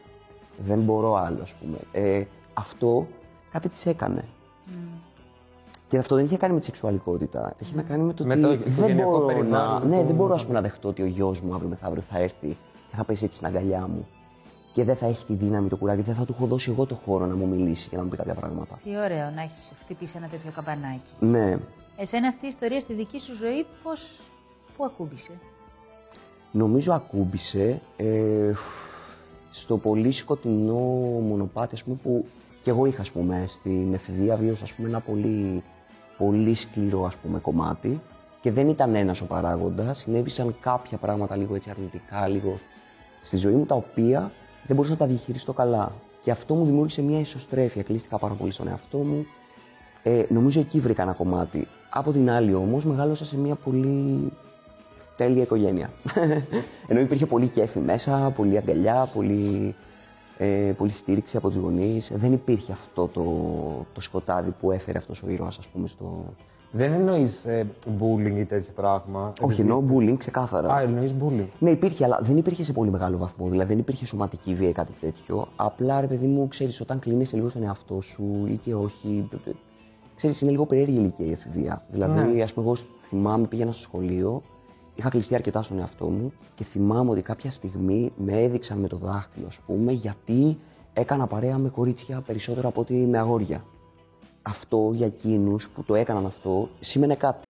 Δεν 0.58 0.80
μπορώ 0.80 1.16
άλλο, 1.16 1.42
ας 1.42 1.54
πούμε. 1.54 1.78
Ε, 1.92 2.24
αυτό 2.54 3.08
κάτι 3.52 3.70
της 3.70 3.86
έκανε. 3.86 4.26
Και 5.96 6.02
αυτό 6.02 6.16
δεν 6.16 6.26
είχε 6.26 6.38
κάνει 6.38 6.54
με 6.54 6.60
τη 6.60 6.66
σεξουαλικότητα. 6.66 7.54
Έχει 7.62 7.76
να 7.76 7.82
κάνει 7.82 8.04
με 8.04 8.14
το 8.14 8.26
Με 8.26 8.34
ότι 8.34 8.42
το 8.42 8.48
δεν 8.50 8.70
οικογενειακό 8.72 9.12
μπορώ, 9.12 9.26
να, 9.28 9.34
περιβάλλον 9.34 9.90
ναι, 9.90 10.00
που- 10.00 10.06
δεν 10.06 10.16
μπορώ 10.16 10.34
ας 10.34 10.42
πούμε, 10.46 10.56
να 10.56 10.62
δεχτώ 10.62 10.88
ότι 10.88 11.02
ο 11.02 11.06
γιος 11.06 11.42
μου 11.42 11.54
αύριο 11.54 11.70
μεθαύριο 11.70 12.02
θα 12.02 12.20
έρθει 12.20 12.48
και 12.90 12.96
θα 12.96 13.04
πέσει 13.04 13.26
έτσι 13.26 13.38
στην 13.38 13.48
αγκαλιά 13.48 13.88
μου. 13.88 14.08
Και 14.74 14.84
δεν 14.84 14.96
θα 14.96 15.06
έχει 15.06 15.26
τη 15.26 15.34
δύναμη 15.34 15.70
το 15.70 15.76
κουράγιο, 15.78 16.04
δεν 16.04 16.16
θα 16.16 16.26
του 16.26 16.34
έχω 16.38 16.46
δώσει 16.48 16.72
εγώ 16.72 16.86
το 16.86 16.96
χώρο 17.06 17.26
να 17.26 17.36
μου 17.36 17.48
μιλήσει 17.48 17.90
και 17.90 17.96
να 17.96 18.04
μου 18.04 18.10
πει 18.10 18.18
κάποια 18.18 18.34
πράγματα. 18.34 18.80
Τι 18.84 18.90
ωραίο 18.98 19.30
να 19.36 19.42
έχεις 19.42 19.74
χτυπήσει 19.84 20.14
ένα 20.18 20.28
τέτοιο 20.28 20.52
καμπανάκι. 20.56 21.12
Ναι. 21.20 21.58
Εσένα 21.98 22.28
αυτή 22.28 22.46
η 22.46 22.48
ιστορία 22.48 22.80
στη 22.80 22.94
δική 22.94 23.20
σου 23.20 23.36
ζωή 23.36 23.66
πώς, 23.84 24.20
πού 24.78 24.86
ακούμπησε; 24.86 25.32
Νομίζω 26.52 26.94
ακούμπησε 26.94 27.82
ε, 27.98 28.52
στο 29.52 29.78
πολύ 29.78 30.12
σκοτεινό 30.12 30.74
μονοπάτι 31.28 31.76
ας 31.76 31.84
πούμε, 31.84 31.98
που 32.04 32.26
και 32.64 32.70
εγώ 32.70 32.86
είχα 32.86 33.02
ας 33.02 33.12
πούμε, 33.12 33.44
στην 33.48 33.94
εφηβεία 33.94 34.36
βίωσα 34.36 34.64
ας 34.64 34.76
πούμε, 34.76 34.88
ένα 34.88 35.00
πολύ, 35.00 35.64
πολύ 36.18 36.54
σκληρό 36.54 37.06
ας 37.06 37.18
πούμε, 37.18 37.40
κομμάτι 37.40 38.02
και 38.42 38.52
δεν 38.52 38.68
ήταν 38.68 38.96
ένας 38.96 39.22
ο 39.22 39.26
παράγοντας, 39.26 39.98
συνέβησαν 39.98 40.56
κάποια 40.60 40.98
πράγματα 40.98 41.36
λίγο 41.36 41.56
έτσι 41.56 41.70
αρνητικά, 41.70 42.28
λίγο 42.28 42.56
στη 43.22 43.38
ζωή 43.38 43.54
μου 43.54 43.66
τα 43.66 43.76
οποία 43.76 44.32
δεν 44.66 44.76
μπορούσα 44.76 44.92
να 44.92 44.98
τα 44.98 45.06
διαχειριστώ 45.06 45.54
καλά. 45.54 45.92
Και 46.22 46.32
αυτό 46.32 46.54
μου 46.54 46.66
δημιούργησε 46.66 47.02
μια 47.02 47.20
ισοστρέφεια, 47.20 47.84
κλείστηκα 47.84 48.18
πάρα 48.18 48.34
πολύ 48.34 48.52
στον 48.52 48.68
εαυτό 48.68 48.98
μου. 48.98 49.26
Ε, 50.04 50.24
νομίζω 50.30 50.60
εκεί 50.60 50.80
βρήκα 50.80 51.02
ένα 51.02 51.12
κομμάτι. 51.12 51.68
Από 51.90 52.12
την 52.12 52.30
άλλη 52.30 52.54
όμως 52.54 52.86
μεγάλωσα 52.86 53.26
σε 53.26 53.38
μια 53.38 53.56
πολύ 53.56 54.32
τέλεια 55.16 55.42
οικογένεια. 55.42 55.90
Ενώ 56.88 57.00
υπήρχε 57.00 57.26
πολύ 57.26 57.48
κέφι 57.48 57.80
μέσα, 57.80 58.32
πολύ 58.36 58.58
αγκαλιά, 58.58 59.10
πολύ, 59.14 59.76
ε, 60.38 60.72
πολύ 60.78 60.92
στήριξη 60.92 61.38
από 61.38 61.48
τους 61.48 61.58
γονείς. 61.58 62.12
Δεν 62.16 62.34
υπήρχε 62.34 62.72
αυτό 62.72 63.08
το, 63.08 63.24
το 63.94 64.02
σκοτάδι 64.02 64.54
που 64.60 64.72
έφερε 64.72 64.98
αυτός 64.98 65.24
ο 65.24 65.30
ήρωας, 65.30 65.58
ας 65.58 65.68
πούμε, 65.68 65.88
στο... 65.88 66.24
δεν 66.72 66.94
εννοείς 66.94 67.46
ε, 67.46 67.68
bullying 68.00 68.36
ή 68.38 68.46
τέτοιο 68.46 68.72
πράγμα. 68.76 69.34
Όχι, 69.42 69.62
εννοώ 69.62 69.84
bullying 69.92 70.18
ξεκάθαρα. 70.18 70.74
Α, 70.74 70.82
εννοείς 70.82 71.16
bullying. 71.22 71.48
Ναι, 71.60 71.72
υπήρχε, 71.72 72.04
αλλά 72.04 72.20
δεν 72.22 72.38
υπήρχε 72.38 72.64
σε 72.64 72.74
πολύ 72.74 72.90
μεγάλο 72.90 73.18
βαθμό. 73.18 73.48
Δηλαδή 73.48 73.70
δεν 73.70 73.80
υπήρχε 73.80 74.06
σωματική 74.06 74.56
βία 74.56 74.70
ή 74.70 74.72
κάτι 74.72 74.94
τέτοιο. 75.02 75.48
Απλά, 75.56 76.02
ρε 76.02 76.08
παιδί 76.08 76.28
μου, 76.28 76.48
ξέρεις, 76.48 76.82
όταν 76.82 77.00
κλείνεις 77.00 77.34
λίγο 77.34 77.50
στον 77.50 77.64
εαυτό 77.64 78.02
σου 78.02 78.24
ή 78.48 78.58
και 78.58 78.76
όχι. 78.76 79.30
Ξέρεις, 80.16 80.42
είναι 80.42 80.52
λίγο 80.52 80.66
περίεργη 80.66 80.96
η 80.96 81.00
ηλικία 81.00 81.26
η 81.26 81.32
εφηβεία. 81.32 81.86
Δηλαδή, 81.92 82.42
ας 82.42 82.54
πούμε, 82.54 82.66
εγώ 82.66 82.76
θυμάμαι, 83.02 83.48
πήγαινα 83.48 83.72
στο 83.72 83.82
σχολείο, 83.82 84.42
είχα 84.96 85.10
κλειστεί 85.10 85.36
αρκετά 85.36 85.62
στον 85.62 85.80
εαυτό 85.80 86.06
μου 86.06 86.34
και 86.56 86.64
θυμάμαι 86.64 87.12
ότι 87.12 87.22
κάποια 87.22 87.52
στιγμή 87.52 88.12
με 88.18 88.44
έδειξαν 88.44 88.78
με 88.78 88.88
το 88.88 88.98
δάχτυλο, 88.98 89.48
α 89.48 89.66
πούμε, 89.66 89.92
γιατί 89.92 90.60
έκανα 90.94 91.28
παρέα 91.28 91.58
με 91.58 91.70
κορίτσια 91.70 92.22
περισσότερο 92.22 92.68
από 92.68 92.82
ότι 92.82 92.94
με 92.94 93.18
αγόρια. 93.18 93.66
Αυτό 94.42 94.92
για 94.94 95.06
εκείνου 95.06 95.56
που 95.74 95.84
το 95.84 95.96
έκαναν 95.96 96.26
αυτό 96.26 96.70
σήμαινε 96.80 97.16
κάτι. 97.16 97.44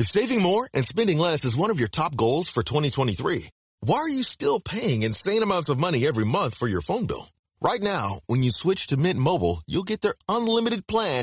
If 0.00 0.06
saving 0.06 0.42
more 0.50 0.64
and 0.76 0.84
spending 0.84 1.18
less 1.18 1.44
is 1.44 1.56
one 1.64 1.70
of 1.74 1.80
your 1.82 1.92
top 2.00 2.12
goals 2.16 2.48
for 2.48 2.62
2023, 2.62 3.48
why 3.88 3.98
are 4.04 4.14
you 4.18 4.22
still 4.22 4.58
paying 4.60 5.02
insane 5.02 5.42
amounts 5.42 5.68
of 5.68 5.80
money 5.86 6.06
every 6.06 6.24
month 6.24 6.54
for 6.54 6.68
your 6.68 6.82
phone 6.88 7.06
bill? 7.10 7.26
Right 7.60 7.82
now, 7.82 8.20
when 8.30 8.44
you 8.44 8.52
switch 8.52 8.86
to 8.88 8.96
Mint 8.96 9.18
Mobile, 9.18 9.58
you'll 9.66 9.90
get 9.92 10.00
their 10.02 10.14
unlimited 10.28 10.86
plan 10.86 11.22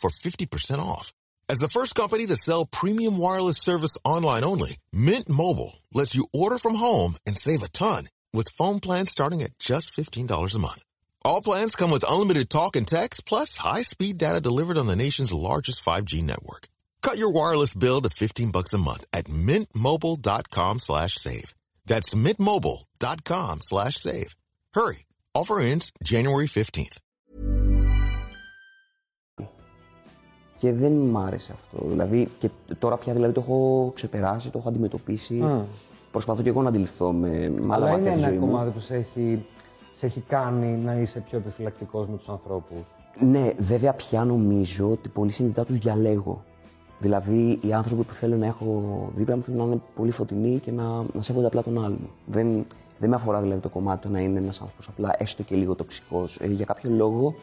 for 0.00 0.08
50% 0.08 0.78
off. 0.80 1.12
As 1.46 1.58
the 1.58 1.68
first 1.68 1.94
company 1.94 2.24
to 2.26 2.36
sell 2.36 2.64
premium 2.64 3.18
wireless 3.18 3.58
service 3.58 3.98
online 4.02 4.44
only, 4.44 4.78
Mint 4.94 5.28
Mobile 5.28 5.78
lets 5.92 6.14
you 6.14 6.26
order 6.32 6.56
from 6.56 6.74
home 6.74 7.16
and 7.26 7.36
save 7.36 7.62
a 7.62 7.68
ton 7.68 8.04
with 8.32 8.48
phone 8.48 8.80
plans 8.80 9.10
starting 9.10 9.42
at 9.42 9.58
just 9.58 9.92
$15 9.94 10.54
a 10.54 10.58
month. 10.58 10.82
All 11.22 11.42
plans 11.42 11.76
come 11.76 11.90
with 11.90 12.08
unlimited 12.08 12.48
talk 12.48 12.76
and 12.76 12.88
text 12.88 13.26
plus 13.26 13.58
high-speed 13.58 14.16
data 14.16 14.40
delivered 14.40 14.78
on 14.78 14.86
the 14.86 14.96
nation's 14.96 15.34
largest 15.34 15.84
5G 15.84 16.22
network. 16.22 16.68
Cut 17.02 17.18
your 17.18 17.30
wireless 17.30 17.74
bill 17.74 18.00
to 18.00 18.08
15 18.08 18.50
bucks 18.50 18.72
a 18.72 18.78
month 18.78 19.04
at 19.12 19.26
mintmobile.com 19.26 20.78
slash 20.78 21.12
save. 21.12 21.54
That's 21.84 22.14
mintmobile.com 22.14 23.60
slash 23.60 23.94
save. 23.96 24.34
Hurry. 24.72 25.04
Offer 25.34 25.60
ends 25.60 25.92
January 26.02 26.46
15th. 26.46 27.00
Και 30.56 30.72
δεν 30.72 30.92
μ' 30.92 31.18
άρεσε 31.18 31.52
αυτό. 31.52 31.86
Δηλαδή, 31.88 32.28
και 32.38 32.50
τώρα 32.78 32.96
πια 32.96 33.12
δηλαδή, 33.12 33.32
το 33.32 33.40
έχω 33.40 33.90
ξεπεράσει, 33.94 34.50
το 34.50 34.58
έχω 34.58 34.68
αντιμετωπίσει. 34.68 35.42
Προσπαθώ 36.10 36.42
και 36.42 36.48
εγώ 36.48 36.62
να 36.62 36.68
αντιληφθώ 36.68 37.12
με, 37.12 37.28
με 37.28 37.60
άλλα 37.62 37.74
Αλλά 37.74 37.86
μάτια 37.86 38.10
είναι 38.10 38.16
τη 38.16 38.22
ένα 38.22 38.28
ζωή 38.28 38.38
μου. 38.38 38.46
κομμάτι 38.46 38.70
που 38.70 38.80
σε 38.80 38.94
έχει, 38.94 39.46
σε 39.92 40.06
έχει 40.06 40.20
κάνει 40.20 40.66
να 40.84 40.94
είσαι 40.94 41.20
πιο 41.20 41.38
επιφυλακτικός 41.38 42.08
με 42.08 42.16
τους 42.16 42.28
ανθρώπους. 42.28 42.78
Ναι, 43.20 43.52
βέβαια 43.58 43.92
πια 43.92 44.24
νομίζω 44.24 44.90
ότι 44.90 45.08
πολύ 45.08 45.30
συνειδητά 45.30 45.64
τους 45.64 45.78
διαλέγω. 45.78 46.42
Δηλαδή, 46.98 47.58
οι 47.62 47.72
άνθρωποι 47.72 48.02
που 48.02 48.12
θέλω 48.12 48.36
να 48.36 48.46
έχω 48.46 48.82
δίπλα 49.14 49.36
μου 49.36 49.42
θέλουν 49.42 49.60
να 49.60 49.64
είναι 49.64 49.80
πολύ 49.94 50.10
φωτεινοί 50.10 50.58
και 50.58 50.72
να, 50.72 50.84
να 51.12 51.22
σέβονται 51.22 51.46
απλά 51.46 51.62
τον 51.62 51.84
άλλον. 51.84 52.08
Δεν, 52.26 52.66
δεν 52.98 53.08
με 53.08 53.14
αφορά 53.14 53.40
δηλαδή 53.40 53.60
το 53.60 53.68
κομμάτι 53.68 54.06
το 54.06 54.08
να 54.08 54.20
είναι 54.20 54.38
ένας 54.38 54.60
άνθρωπος 54.60 54.88
απλά 54.88 55.14
έστω 55.18 55.42
και 55.42 55.54
λίγο 55.54 55.74
τοξικός. 55.74 56.40
Ε, 56.40 56.46
για 56.46 56.64
κάποιο 56.64 56.90
λόγο, 56.90 57.34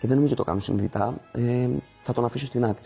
και 0.00 0.06
δεν 0.06 0.16
νομίζω 0.16 0.34
το 0.34 0.44
κάνω 0.44 0.58
συνειδητά, 0.58 1.14
ε, 1.32 1.68
θα 2.02 2.12
τον 2.12 2.24
αφήσω 2.24 2.46
στην 2.46 2.64
άκρη. 2.64 2.84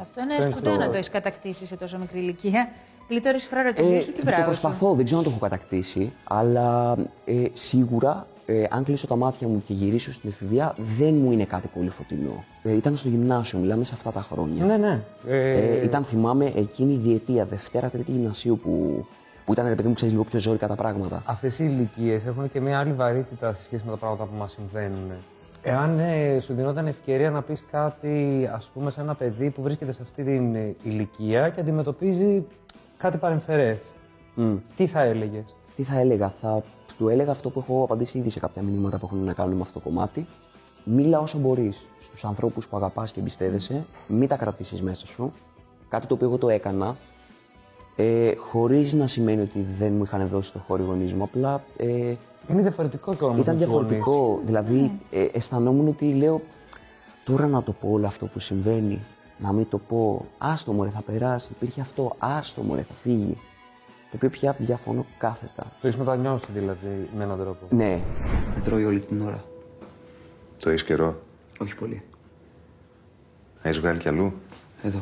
Αυτό 0.00 0.20
είναι 0.20 0.36
Παίρνεις 0.36 0.54
σπουδαίο 0.54 0.72
το- 0.74 0.78
να 0.80 0.88
το 0.88 0.96
έχεις 0.96 1.10
κατακτήσει 1.10 1.66
σε 1.66 1.76
τόσο 1.76 1.98
μικρή 1.98 2.18
ηλικία. 2.18 2.68
Γλιτώνει 3.08 3.40
χρόνο 3.40 3.72
της 3.72 3.82
Ε, 3.82 3.86
ζωής 3.86 4.04
σου 4.04 4.12
και 4.12 4.18
το 4.18 4.24
μπράβο. 4.24 4.40
σου. 4.40 4.46
προσπαθώ, 4.46 4.94
δεν 4.94 5.04
ξέρω 5.04 5.18
αν 5.20 5.24
το 5.24 5.30
έχω 5.30 5.40
κατακτήσει, 5.40 6.12
αλλά 6.24 6.96
ε, 7.24 7.44
σίγουρα 7.52 8.26
ε, 8.46 8.64
αν 8.70 8.84
κλείσω 8.84 9.06
τα 9.06 9.16
μάτια 9.16 9.48
μου 9.48 9.62
και 9.66 9.72
γυρίσω 9.72 10.12
στην 10.12 10.30
εφηβεία, 10.30 10.74
δεν 10.78 11.14
μου 11.14 11.32
είναι 11.32 11.44
κάτι 11.44 11.68
πολύ 11.68 11.88
φωτεινό. 11.90 12.44
Ε, 12.62 12.72
ήταν 12.76 12.96
στο 12.96 13.08
γυμνάσιο, 13.08 13.58
μιλάμε 13.58 13.84
σε 13.84 13.94
αυτά 13.94 14.10
τα 14.10 14.22
χρόνια. 14.22 14.64
Ναι, 14.64 14.76
ναι. 14.76 15.00
Ε, 15.28 15.84
ήταν, 15.84 16.04
θυμάμαι, 16.04 16.52
εκείνη 16.56 16.92
η 16.92 16.96
διετία, 16.96 17.44
Δευτέρα, 17.44 17.88
Τρίτη 17.90 18.10
γυμνασίου 18.10 18.58
που, 18.62 19.04
που 19.44 19.52
ήταν, 19.52 19.68
ρε 19.68 19.74
παιδί 19.74 19.88
μου, 19.88 19.94
ξέρεις 19.94 20.12
λίγο 20.14 20.24
πιο 20.24 20.38
ζώρικα 20.38 20.66
τα 20.66 20.74
πράγματα. 20.74 21.22
Αυτές 21.26 21.58
οι 21.58 21.64
ηλικίες 21.68 22.24
έχουν 22.26 22.50
και 22.50 22.60
μια 22.60 22.78
άλλη 22.78 22.92
βαρύτητα 22.92 23.52
σε 23.52 23.62
σχέση 23.62 23.82
με 23.84 23.90
τα 23.90 23.96
πράγματα 23.96 24.24
που 24.24 24.36
μας 24.38 24.52
συμβαίνουν. 24.52 25.10
Εάν 25.66 25.98
ε, 25.98 26.38
σου 26.40 26.54
δινόταν 26.54 26.86
ευκαιρία 26.86 27.30
να 27.30 27.42
πεις 27.42 27.64
κάτι, 27.70 28.48
ας 28.52 28.70
πούμε, 28.74 28.90
σε 28.90 29.00
ένα 29.00 29.14
παιδί 29.14 29.50
που 29.50 29.62
βρίσκεται 29.62 29.92
σε 29.92 30.02
αυτή 30.02 30.24
την 30.24 30.54
ε, 30.54 30.74
ηλικία 30.82 31.48
και 31.48 31.60
αντιμετωπίζει 31.60 32.46
κάτι 32.96 33.16
παρεμφερές, 33.16 33.78
τι 34.76 34.86
θα 34.86 35.00
έλεγες; 35.00 35.54
Τι 35.76 35.82
θα 35.82 36.00
έλεγα, 36.00 36.34
θα 36.40 36.62
του 36.98 37.08
έλεγα 37.08 37.30
αυτό 37.30 37.50
που 37.50 37.58
έχω 37.58 37.82
απαντήσει 37.82 38.18
ήδη 38.18 38.30
σε 38.30 38.40
κάποια 38.40 38.62
μηνύματα 38.62 38.98
που 38.98 39.06
έχουν 39.06 39.24
να 39.24 39.32
κάνουν 39.32 39.54
με 39.54 39.60
αυτό 39.60 39.78
το 39.78 39.84
κομμάτι. 39.84 40.26
Μίλα 40.84 41.18
όσο 41.18 41.38
μπορείς 41.38 41.86
στους 42.00 42.24
ανθρώπους 42.24 42.68
που 42.68 42.76
αγαπάς 42.76 43.12
και 43.12 43.20
εμπιστεύεσαι, 43.20 43.84
μην 44.06 44.28
τα 44.28 44.36
κρατήσεις 44.36 44.82
μέσα 44.82 45.06
σου. 45.06 45.32
Κάτι 45.88 46.06
το 46.06 46.14
οποίο 46.14 46.26
εγώ 46.26 46.38
το 46.38 46.48
έκανα, 46.48 46.96
ε, 47.96 48.34
χωρίς 48.36 48.92
να 48.92 49.06
σημαίνει 49.06 49.40
ότι 49.40 49.60
δεν 49.60 49.92
μου 49.92 50.02
είχαν 50.02 50.28
δώσει 50.28 50.52
το 50.52 50.58
χώρο 50.58 50.82
οι 50.82 50.86
γονεί 50.86 51.12
μου. 51.12 51.22
Απλά 51.22 51.62
ε, 51.76 52.14
Είναι 52.50 52.62
διαφορετικό 52.62 53.14
και 53.14 53.24
όμω. 53.24 53.36
ήταν 53.40 53.56
διαφορετικό. 53.56 54.40
Δηλαδή, 54.44 55.00
ε, 55.10 55.26
αισθανόμουν 55.32 55.88
ότι 55.88 56.14
λέω 56.14 56.42
τώρα 57.24 57.46
να 57.46 57.62
το 57.62 57.72
πω 57.72 57.88
όλο 57.90 58.06
αυτό 58.06 58.26
που 58.26 58.38
συμβαίνει, 58.38 59.00
να 59.38 59.52
μην 59.52 59.68
το 59.68 59.78
πω. 59.78 60.26
Άστο 60.38 60.72
μωρέ, 60.72 60.90
θα 60.90 61.00
περάσει. 61.00 61.52
Υπήρχε 61.52 61.80
αυτό. 61.80 62.14
Άστο 62.18 62.62
μωρέ, 62.62 62.82
θα 62.82 62.94
φύγει. 62.94 63.38
Το 64.10 64.16
οποίο 64.16 64.30
πια 64.30 64.56
διαφωνώ 64.58 65.06
κάθετα. 65.18 65.62
Το 65.80 65.86
έχεις 65.86 65.98
μετανιώσει 65.98 66.46
δηλαδή 66.54 67.08
με 67.16 67.24
έναν 67.24 67.38
τρόπο. 67.38 67.66
Ναι, 67.70 68.00
με 68.54 68.60
τρώει 68.60 68.84
όλη 68.84 69.00
την 69.00 69.20
ώρα. 69.20 69.44
Το 70.62 70.70
έχεις 70.70 70.84
καιρό; 70.84 71.20
Όχι 71.60 71.76
πολύ. 71.76 72.02
Έχεις 73.62 73.78
βγάλει 73.80 73.98
κι 73.98 74.08
αλλού; 74.08 74.32
Εδώ. 74.82 74.98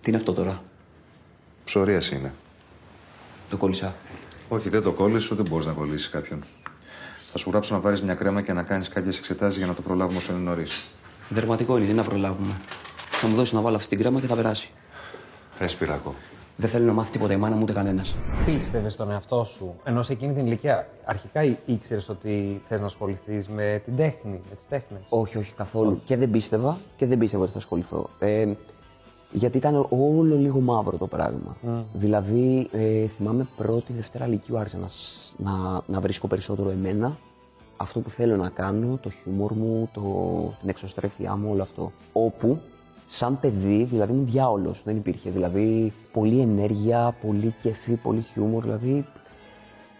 Τι 0.00 0.08
είναι 0.10 0.16
αυτό 0.16 0.32
τώρα, 0.32 0.62
Ψωρίας 1.64 2.10
είναι. 2.10 2.32
το 3.50 3.56
κόλλησα. 3.56 3.94
Όχι, 4.48 4.68
δεν 4.68 4.82
το 4.82 4.92
κόλλησε, 4.92 5.34
ούτε 5.34 5.42
μπορείς 5.50 5.66
να 5.66 5.72
κολλήσεις 5.72 6.08
κάποιον. 6.08 6.44
Θα 7.32 7.38
σου 7.38 7.50
γράψω 7.50 7.74
να 7.74 7.80
πάρεις 7.80 8.02
μια 8.02 8.14
κρέμα 8.14 8.42
και 8.42 8.52
να 8.52 8.62
κάνεις 8.62 8.88
κάποιες 8.88 9.18
εξετάσεις 9.18 9.58
για 9.58 9.66
να 9.66 9.74
το 9.74 9.82
προλάβουμε 9.82 10.16
όσο 10.18 10.32
είναι 10.32 10.42
νωρίς. 10.42 10.86
Δερματικό 11.28 11.76
είναι, 11.76 11.86
τι 11.86 11.92
να 11.92 12.02
προλάβουμε. 12.02 12.52
Θα 13.10 13.26
μου 13.26 13.34
δώσεις 13.34 13.52
να 13.52 13.60
βάλω 13.60 13.76
αυτή 13.76 13.88
την 13.88 13.98
κρέμα 13.98 14.20
και 14.20 14.26
θα 14.26 14.34
περάσει. 14.34 14.70
Ρε 15.58 15.66
Σπυράκο. 15.66 16.14
Δεν 16.56 16.68
θέλω 16.68 16.84
να 16.84 16.92
μάθει 16.92 17.10
τίποτα 17.10 17.32
η 17.32 17.36
μάνα 17.36 17.56
μου 17.56 17.62
ούτε 17.62 17.72
κανένας. 17.72 18.16
Πίστευες 18.44 18.92
στον 18.92 19.10
εαυτό 19.10 19.44
σου, 19.44 19.74
ενώ 19.84 20.02
σε 20.02 20.12
εκείνη 20.12 20.34
την 20.34 20.46
ηλικία 20.46 20.88
αρχικά 21.04 21.42
ήξερες 21.64 22.08
ότι 22.08 22.62
θες 22.68 22.80
να 22.80 22.86
ασχοληθείς 22.86 23.48
με 23.48 23.82
την 23.84 23.96
τέχνη, 23.96 24.40
με 24.48 24.54
τις 24.56 24.68
τέχνες; 24.68 25.00
Όχι, 25.08 25.38
όχι 25.38 25.52
καθόλου. 25.52 26.02
Και 26.04 26.16
δεν 26.16 26.30
πίστευα 26.30 26.78
και 26.96 27.06
δεν 27.06 27.18
πίστευα 27.18 27.42
ότι 27.42 27.52
θα 27.52 27.58
ασχοληθώ. 27.58 28.10
Ε, 28.18 28.52
γιατί 29.32 29.56
ήταν 29.56 29.86
όλο 29.90 30.36
λίγο 30.36 30.60
μαύρο 30.60 30.96
το 30.96 31.06
πράγμα. 31.06 31.56
Δηλαδή, 31.92 32.68
ε, 32.72 33.06
θυμάμαι 33.06 33.46
πρώτη, 33.56 33.92
Δευτέρα 33.92 34.26
Λυκείου 34.26 34.58
άρχισα 34.58 34.78
να, 34.78 34.88
σ- 34.88 35.34
να, 35.38 35.80
να 35.86 36.00
βρίσκω 36.00 36.26
περισσότερο 36.26 36.70
εμένα. 36.70 37.16
Αυτό 37.76 38.00
που 38.00 38.10
θέλω 38.10 38.36
να 38.36 38.48
κάνω, 38.48 38.98
το 39.02 39.10
χιούμορ 39.10 39.52
μου, 39.52 39.88
το, 39.92 40.00
την 40.60 40.68
εξωστρέφειά 40.68 41.36
μου, 41.36 41.48
όλο 41.52 41.62
αυτό. 41.62 41.92
Όπου, 42.12 42.60
σαν 43.06 43.40
παιδί, 43.40 43.84
δηλαδή 43.84 44.12
ήμουν 44.12 44.26
διάολος, 44.26 44.82
δεν 44.84 44.96
υπήρχε. 44.96 45.30
Δηλαδή, 45.30 45.92
πολλή 46.12 46.40
ενέργεια, 46.40 47.16
πολύ 47.26 47.54
κέφι, 47.62 47.92
πολύ 47.92 48.20
χιούμορ, 48.20 48.62
δηλαδή... 48.62 49.06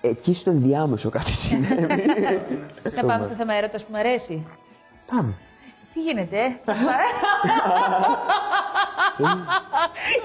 Εκεί 0.00 0.34
στο 0.34 0.50
ενδιάμεσο 0.50 1.10
κάτι 1.10 1.30
συνέβη. 1.30 1.76
Να 2.96 3.04
πάμε 3.04 3.24
στο 3.24 3.34
θέμα 3.34 3.54
έρωτας 3.54 3.82
που 3.84 3.88
μου 3.92 3.98
αρέσει. 3.98 4.46
Πάμε. 5.10 5.34
Τι 5.94 6.00
γίνεται, 6.02 6.36
ε; 6.36 6.48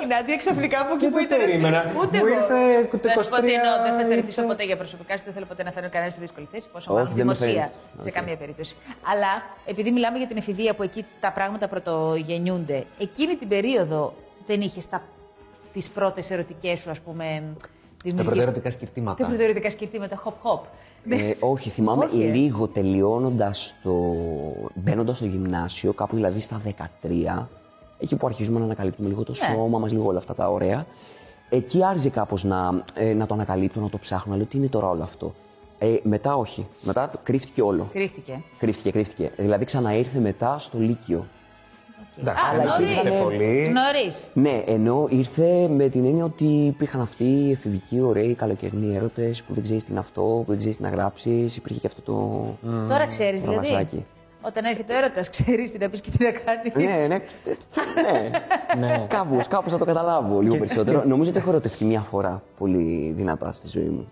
Η 0.04 0.06
Νάντια 0.12 0.38
ξαφνικά 0.44 0.78
από 0.84 0.92
εκεί 0.96 1.06
Δεν 1.06 1.12
που 1.12 1.18
το 1.18 1.24
ήταν. 1.24 1.38
περίμενα. 1.40 1.80
Ούτε 2.02 2.18
Μου 2.18 2.26
εγώ. 2.26 2.36
ήρθε 2.38 2.98
το 2.98 3.08
Να 3.16 3.22
σου 3.24 3.30
πω 3.30 3.36
τι 3.36 3.50
23 3.52 3.58
εννοώ. 3.60 3.74
Δεν 3.86 3.94
θα 4.00 4.04
σε 4.10 4.16
ρωτήσω 4.20 4.42
ήρθε. 4.42 4.52
ποτέ 4.54 4.64
για 4.70 4.78
προσωπικά 4.82 5.14
σου, 5.18 5.24
δεν 5.28 5.34
θέλω 5.34 5.46
ποτέ 5.52 5.64
να 5.68 5.72
φέρω 5.76 5.88
κανένα 5.96 6.12
σε 6.12 6.20
δύσκολη 6.26 6.48
θέση. 6.52 6.68
Πόσο 6.74 6.88
Όχι, 6.94 7.02
μάλλον 7.02 7.16
δεν 7.18 7.26
με 7.26 7.34
δημοσία. 7.34 7.62
φέρνεις. 7.62 8.02
Σε 8.04 8.08
Οκ. 8.10 8.14
καμία 8.18 8.38
περίπτωση. 8.44 8.74
Αλλά 9.12 9.32
επειδή 9.72 9.90
μιλάμε 9.92 10.18
για 10.18 10.28
την 10.28 10.38
εφηβεία 10.38 10.72
που 10.76 10.84
εκεί 10.84 11.02
τα 11.20 11.32
πράγματα 11.38 11.66
πρωτογεννιούνται, 11.68 12.80
εκείνη 13.06 13.34
την 13.36 13.48
περίοδο 13.48 14.14
δεν 14.48 14.62
είχες 14.62 14.86
τις 15.74 15.90
πρώτες 15.90 16.32
ερωτικές 16.32 16.80
σου, 16.80 16.90
ας 16.90 17.00
πούμε. 17.00 17.24
Τα 17.24 18.10
δημιουργίες- 18.10 18.34
πρωτοερωτικά 18.46 18.70
Τα 18.70 18.76
σκυρτήματα. 18.76 19.26
πρωτοερωτικά 19.28 19.70
σκυρτήματα, 19.70 20.22
hop 20.26 20.30
hop. 20.44 20.60
Ε, 21.10 21.34
όχι, 21.40 21.70
θυμάμαι 21.70 22.06
Όχι, 22.06 22.22
ε. 22.24 22.32
λίγο 22.32 22.68
τελειώνοντας 22.68 23.76
το. 23.84 23.92
μπαίνοντας 24.74 25.16
στο 25.16 25.26
γυμνάσιο, 25.26 25.94
κάπου 25.94 26.16
δηλαδή 26.16 26.40
στα 26.40 26.62
13, 26.64 27.50
εκεί 28.02 28.16
που 28.16 28.26
αρχίζουμε 28.28 28.60
να 28.60 28.66
ανακαλύπτουμε 28.66 29.08
λίγο 29.08 29.24
το 29.24 29.32
Ναι. 29.32 29.56
σώμα 29.56 29.80
μας, 29.80 29.92
λίγο 29.92 30.06
όλα 30.06 30.18
αυτά 30.18 30.36
τα 30.36 30.50
ωραία. 30.52 30.86
Εκεί 31.50 31.84
άρχισε 31.86 32.10
κάπως 32.10 32.44
να, 32.44 32.84
ε, 32.94 33.14
να 33.14 33.26
το 33.26 33.34
ανακαλύπτω, 33.34 33.80
να 33.80 33.90
το 33.90 33.98
ψάχνω. 33.98 34.32
Να 34.32 34.38
λέω 34.38 34.46
τι 34.46 34.58
είναι 34.58 34.68
τώρα 34.68 34.90
όλο 34.90 35.04
αυτό; 35.04 35.34
Ε, 35.78 35.96
μετά 36.04 36.36
όχι. 36.36 36.68
Μετά 36.82 37.12
κρύφτηκε 37.24 37.62
όλο. 37.62 37.90
Κρύφτηκε. 37.94 38.44
Κρύφτηκε, 38.58 38.92
κρύφτηκε. 38.92 39.32
Δηλαδή 39.38 39.66
ξαναήρθε 39.66 40.20
μετά 40.20 40.58
στο 40.58 40.78
Λύκειο. 40.78 41.26
Εντάξει, 42.20 42.44
Α, 42.46 42.58
δεν 42.58 42.66
νωρίς. 42.68 42.98
υπήρχε 42.98 43.22
πολύ. 43.24 43.70
Νωρίς. 43.74 44.30
Ναι, 44.34 44.64
ενώ 44.68 45.08
ήρθε 45.10 45.68
με 45.68 45.90
την 45.90 46.06
έννοια 46.06 46.24
ότι 46.26 46.46
υπήρχαν 46.46 47.02
αυτοί 47.02 47.24
οι 47.24 47.52
εφηβικοί, 47.52 48.02
ωραίοι, 48.02 48.34
καλοκαιρινοί 48.34 48.96
έρωτες 48.96 49.44
που 49.44 49.54
δεν 49.54 49.64
ξέρεις 49.64 49.84
τι 49.84 49.92
είναι 49.92 50.00
αυτό, 50.00 50.22
που 50.22 50.46
δεν 50.48 50.58
ξέρεις 50.58 50.78
τι 50.78 50.84
να 50.84 50.90
γράψεις. 50.90 51.56
Υπήρχε 51.58 51.80
και 51.80 51.88
αυτό 51.88 52.02
το. 52.02 52.46
Τώρα 52.88 53.08
ξέρεις 53.08 53.42
δηλαδή. 53.42 54.06
Ραβασάκι. 54.42 54.58
Όταν 54.58 54.66
έρχεται 54.66 54.94
ο 54.94 54.98
έρωτας, 54.98 55.30
ξέρεις 55.30 55.72
τι 55.72 55.78
να 55.78 55.90
πεις 55.90 56.02
και 56.02 56.10
τι 56.18 56.24
να 56.24 56.32
κάνεις. 56.32 56.74
ναι, 56.76 57.08
ναι, 57.08 57.08
ναι. 57.08 58.88
Ναι. 58.88 59.06
Κάπως, 59.10 59.48
κάπως 59.48 59.72
θα 59.72 59.78
το 59.78 59.86
καταλάβω 59.86 60.42
λίγο 60.42 60.56
περισσότερο. 60.58 61.04
Νομίζω 61.06 61.30
ότι 61.30 61.40
έχω 61.40 61.50
ερωτευτεί 61.50 61.86
μια 61.86 62.02
φορά 62.02 62.44
πολύ 62.58 63.14
δυνατά 63.16 63.52
στη 63.52 63.68
ζωή 63.68 63.84
μου. 63.90 64.12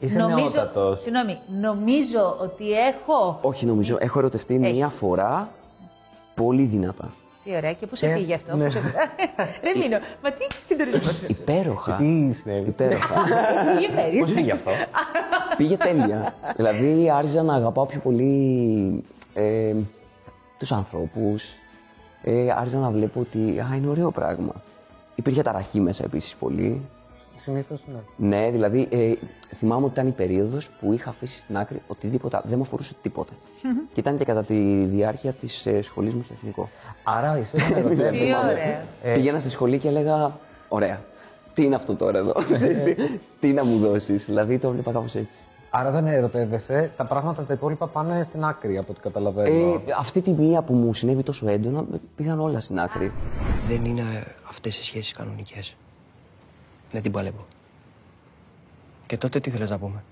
Είσαι 0.00 0.18
νομίζω, 0.18 0.36
νεότατος. 0.54 1.00
συγγνώμη, 1.02 1.38
νομίζω 1.60 2.36
ότι 2.40 2.64
έχω. 2.72 3.38
Όχι 3.42 3.66
νομίζω, 3.66 3.96
έχω 4.00 4.18
ερωτευτεί 4.18 4.54
Έχεις. 4.62 4.72
μια 4.76 4.88
φορά 4.88 5.48
πολύ 6.34 6.62
δυνατά. 6.62 7.10
Τι 7.44 7.56
ωραία, 7.56 7.72
και 7.72 7.86
πού 7.86 7.96
σε 7.96 8.06
Και- 8.06 8.12
πήγε 8.14 8.34
αυτό. 8.34 8.56
ναι. 8.56 8.64
πού 8.64 8.70
σε... 8.70 8.78
Ρε 9.62 9.80
Μίνο, 9.80 9.98
μα 10.22 10.30
τι 10.32 10.44
συντονισμός; 10.66 11.22
Υπέροχα. 11.22 11.92
Τι 11.92 12.32
συνέβη. 12.32 12.68
Υπέροχα. 12.68 13.14
Πήγε 13.76 13.88
πέρυσι. 13.94 14.18
Πώς 14.18 14.32
πήγε 14.32 14.52
αυτό; 14.52 14.70
Πήγε 15.56 15.76
τέλεια. 15.76 16.34
δηλαδή 16.56 17.10
άρχισα 17.10 17.42
να 17.42 17.54
αγαπάω 17.54 17.86
πιο 17.86 18.00
πολύ 18.00 19.04
ε, 19.34 19.74
τους 20.58 20.72
ανθρώπους. 20.72 21.52
Ε, 22.22 22.50
άρχισα 22.50 22.78
να 22.78 22.90
βλέπω 22.90 23.20
ότι 23.20 23.60
α, 23.60 23.74
είναι 23.76 23.88
ωραίο 23.88 24.10
πράγμα. 24.10 24.52
Υπήρχε 25.14 25.42
ταραχή 25.42 25.80
μέσα 25.80 26.04
επίσης 26.04 26.36
πολύ. 26.36 26.80
Συνήθως 27.36 27.80
ναι. 27.86 28.28
Ναι, 28.28 28.50
δηλαδή 28.50 28.88
ε, 28.90 29.12
θυμάμαι 29.56 29.84
ότι 29.84 29.92
ήταν 29.92 30.06
η 30.06 30.10
περίοδος 30.10 30.70
που 30.80 30.92
είχα 30.92 31.10
αφήσει 31.10 31.38
στην 31.38 31.56
άκρη 31.56 31.82
οτιδήποτε, 31.86 32.40
δεν 32.44 32.56
με 32.56 32.62
αφορούσε 32.62 32.94
τίποτα. 33.02 33.32
και 33.92 34.00
ήταν 34.00 34.18
και 34.18 34.24
κατά 34.24 34.44
τη 34.44 34.84
διάρκεια 34.84 35.32
της 35.32 35.66
ε, 35.66 35.80
σχολής 35.80 36.14
μου 36.14 36.22
στο 36.22 36.34
εθνικό. 36.36 36.68
Άρα 37.04 37.38
είσαι 37.38 37.56
ένα 37.56 37.66
Τι 37.74 37.78
ερωτεύεσαι. 37.78 38.36
ωραία. 38.50 39.14
Πήγαινα 39.14 39.38
στη 39.38 39.50
σχολή 39.50 39.78
και 39.78 39.88
έλεγα: 39.88 40.38
Ωραία, 40.68 41.04
τι 41.54 41.64
είναι 41.64 41.74
αυτό 41.74 41.94
τώρα 41.94 42.18
εδώ, 42.18 42.32
Ξέρεις 42.54 42.82
τι, 42.82 42.94
τι 43.40 43.52
να 43.52 43.64
μου 43.64 43.78
δώσεις. 43.78 44.24
Δηλαδή 44.24 44.58
το 44.58 44.68
έβλεπα 44.68 44.92
κάπως 44.92 45.14
έτσι. 45.14 45.38
Άρα 45.76 45.88
όταν 45.88 46.06
ερωτεύεσαι, 46.06 46.92
τα 46.96 47.04
πράγματα 47.04 47.44
τα 47.44 47.52
υπόλοιπα 47.52 47.86
πάνε 47.86 48.22
στην 48.22 48.44
άκρη 48.44 48.78
από 48.78 48.86
ό,τι 48.90 49.00
καταλαβαίνω. 49.00 49.74
Ε, 49.74 49.92
αυτή 49.98 50.20
τη 50.20 50.32
μία 50.32 50.62
που 50.62 50.74
μου 50.74 50.94
συνέβη 50.94 51.22
τόσο 51.22 51.48
έντονα, 51.48 51.84
πήγαν 52.16 52.40
όλα 52.40 52.60
στην 52.60 52.80
άκρη. 52.80 53.12
Δεν 53.68 53.84
είναι 53.84 54.02
αυτές 54.48 54.78
οι 54.78 54.82
σχέσεις 54.82 55.12
κανονικές. 55.12 55.76
Δεν 56.90 57.02
την 57.02 57.12
παλεύω. 57.12 57.46
Και 59.06 59.16
τότε 59.16 59.40
τι 59.40 59.50
θέλεις 59.50 59.70
να 59.70 59.78
πούμε; 59.78 60.02